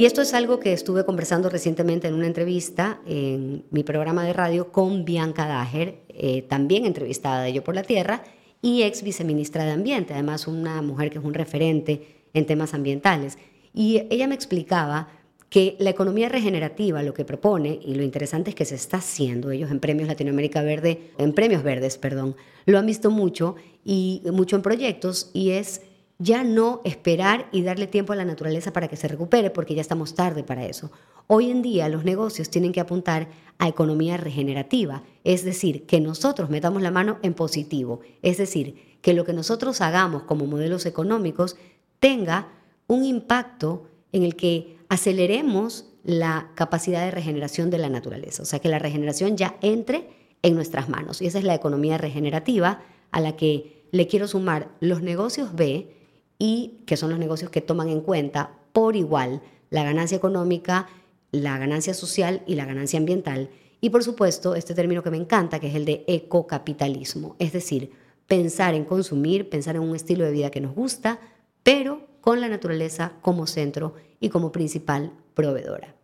Y 0.00 0.06
esto 0.06 0.22
es 0.22 0.32
algo 0.32 0.60
que 0.60 0.72
estuve 0.72 1.04
conversando 1.04 1.50
recientemente 1.50 2.08
en 2.08 2.14
una 2.14 2.26
entrevista 2.26 3.02
en 3.06 3.66
mi 3.70 3.82
programa 3.82 4.24
de 4.24 4.32
radio 4.32 4.72
con 4.72 5.04
Bianca 5.04 5.46
Dager, 5.46 5.98
eh, 6.08 6.40
también 6.40 6.86
entrevistada 6.86 7.42
de 7.42 7.52
Yo 7.52 7.62
por 7.62 7.74
la 7.74 7.82
Tierra, 7.82 8.22
y 8.62 8.82
ex 8.82 9.02
viceministra 9.02 9.64
de 9.64 9.72
Ambiente, 9.72 10.14
además 10.14 10.46
una 10.46 10.80
mujer 10.80 11.10
que 11.10 11.18
es 11.18 11.24
un 11.24 11.34
referente 11.34 12.24
en 12.32 12.46
temas 12.46 12.72
ambientales. 12.72 13.36
Y 13.74 14.04
ella 14.08 14.26
me 14.26 14.34
explicaba 14.34 15.08
que 15.50 15.76
la 15.80 15.90
economía 15.90 16.28
regenerativa 16.28 17.02
lo 17.02 17.12
que 17.12 17.24
propone, 17.24 17.80
y 17.84 17.96
lo 17.96 18.04
interesante 18.04 18.50
es 18.50 18.56
que 18.56 18.64
se 18.64 18.76
está 18.76 18.98
haciendo, 18.98 19.50
ellos 19.50 19.70
en 19.70 19.80
Premios 19.80 20.08
Latinoamérica 20.08 20.62
Verde, 20.62 21.10
en 21.18 21.32
Premios 21.34 21.64
Verdes, 21.64 21.98
perdón, 21.98 22.36
lo 22.66 22.78
han 22.78 22.86
visto 22.86 23.10
mucho 23.10 23.56
y 23.84 24.22
mucho 24.32 24.54
en 24.54 24.62
proyectos, 24.62 25.30
y 25.34 25.50
es 25.50 25.82
ya 26.18 26.44
no 26.44 26.82
esperar 26.84 27.48
y 27.50 27.62
darle 27.62 27.88
tiempo 27.88 28.12
a 28.12 28.16
la 28.16 28.24
naturaleza 28.24 28.72
para 28.72 28.88
que 28.88 28.96
se 28.96 29.08
recupere, 29.08 29.50
porque 29.50 29.74
ya 29.74 29.80
estamos 29.80 30.14
tarde 30.14 30.44
para 30.44 30.66
eso. 30.66 30.92
Hoy 31.26 31.50
en 31.50 31.62
día 31.62 31.88
los 31.88 32.04
negocios 32.04 32.48
tienen 32.50 32.72
que 32.72 32.80
apuntar 32.80 33.28
a 33.58 33.68
economía 33.68 34.18
regenerativa, 34.18 35.02
es 35.24 35.44
decir, 35.44 35.84
que 35.86 36.00
nosotros 36.00 36.48
metamos 36.48 36.80
la 36.80 36.90
mano 36.90 37.18
en 37.22 37.34
positivo, 37.34 38.00
es 38.22 38.38
decir, 38.38 38.98
que 39.00 39.14
lo 39.14 39.24
que 39.24 39.32
nosotros 39.32 39.80
hagamos 39.80 40.24
como 40.24 40.46
modelos 40.46 40.86
económicos 40.86 41.56
tenga 41.98 42.48
un 42.86 43.04
impacto 43.04 43.88
en 44.12 44.22
el 44.22 44.36
que 44.36 44.79
aceleremos 44.90 45.86
la 46.04 46.50
capacidad 46.54 47.02
de 47.02 47.10
regeneración 47.10 47.70
de 47.70 47.78
la 47.78 47.88
naturaleza, 47.88 48.42
o 48.42 48.46
sea, 48.46 48.58
que 48.58 48.68
la 48.68 48.78
regeneración 48.78 49.38
ya 49.38 49.56
entre 49.62 50.10
en 50.42 50.54
nuestras 50.54 50.90
manos. 50.90 51.22
Y 51.22 51.26
esa 51.26 51.38
es 51.38 51.44
la 51.44 51.54
economía 51.54 51.96
regenerativa 51.96 52.82
a 53.10 53.20
la 53.20 53.36
que 53.36 53.86
le 53.92 54.06
quiero 54.06 54.28
sumar 54.28 54.68
los 54.80 55.00
negocios 55.00 55.54
B, 55.54 55.96
y 56.40 56.80
que 56.86 56.96
son 56.96 57.10
los 57.10 57.18
negocios 57.18 57.50
que 57.50 57.60
toman 57.60 57.90
en 57.90 58.00
cuenta 58.00 58.58
por 58.72 58.96
igual 58.96 59.42
la 59.68 59.84
ganancia 59.84 60.16
económica, 60.16 60.88
la 61.30 61.58
ganancia 61.58 61.92
social 61.94 62.42
y 62.46 62.54
la 62.54 62.64
ganancia 62.64 62.98
ambiental. 62.98 63.50
Y 63.82 63.90
por 63.90 64.02
supuesto, 64.02 64.54
este 64.54 64.74
término 64.74 65.02
que 65.02 65.10
me 65.10 65.18
encanta, 65.18 65.60
que 65.60 65.68
es 65.68 65.74
el 65.74 65.84
de 65.84 66.02
ecocapitalismo, 66.08 67.36
es 67.38 67.52
decir, 67.52 67.92
pensar 68.26 68.74
en 68.74 68.86
consumir, 68.86 69.50
pensar 69.50 69.76
en 69.76 69.82
un 69.82 69.94
estilo 69.94 70.24
de 70.24 70.32
vida 70.32 70.50
que 70.50 70.62
nos 70.62 70.74
gusta, 70.74 71.20
pero 71.62 72.06
con 72.20 72.40
la 72.40 72.48
naturaleza 72.48 73.12
como 73.22 73.46
centro 73.46 73.94
y 74.20 74.28
como 74.28 74.52
principal 74.52 75.12
proveedora. 75.34 75.94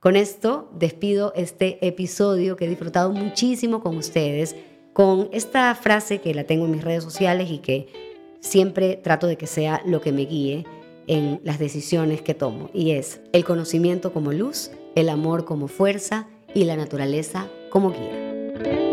Con 0.00 0.16
esto 0.16 0.70
despido 0.72 1.32
este 1.34 1.84
episodio 1.86 2.56
que 2.56 2.66
he 2.66 2.68
disfrutado 2.68 3.12
muchísimo 3.12 3.80
con 3.80 3.96
ustedes, 3.96 4.54
con 4.92 5.28
esta 5.32 5.74
frase 5.74 6.20
que 6.20 6.34
la 6.34 6.44
tengo 6.44 6.66
en 6.66 6.70
mis 6.70 6.84
redes 6.84 7.02
sociales 7.04 7.50
y 7.50 7.58
que 7.58 7.88
siempre 8.40 8.96
trato 8.96 9.26
de 9.26 9.36
que 9.36 9.46
sea 9.46 9.82
lo 9.84 10.00
que 10.00 10.12
me 10.12 10.24
guíe 10.24 10.64
en 11.08 11.40
las 11.42 11.58
decisiones 11.58 12.22
que 12.22 12.34
tomo. 12.34 12.70
Y 12.72 12.92
es 12.92 13.20
el 13.32 13.44
conocimiento 13.44 14.12
como 14.12 14.32
luz, 14.32 14.70
el 14.94 15.08
amor 15.08 15.44
como 15.44 15.66
fuerza 15.66 16.28
y 16.54 16.64
la 16.64 16.76
naturaleza 16.76 17.48
como 17.70 17.90
guía. 17.90 18.87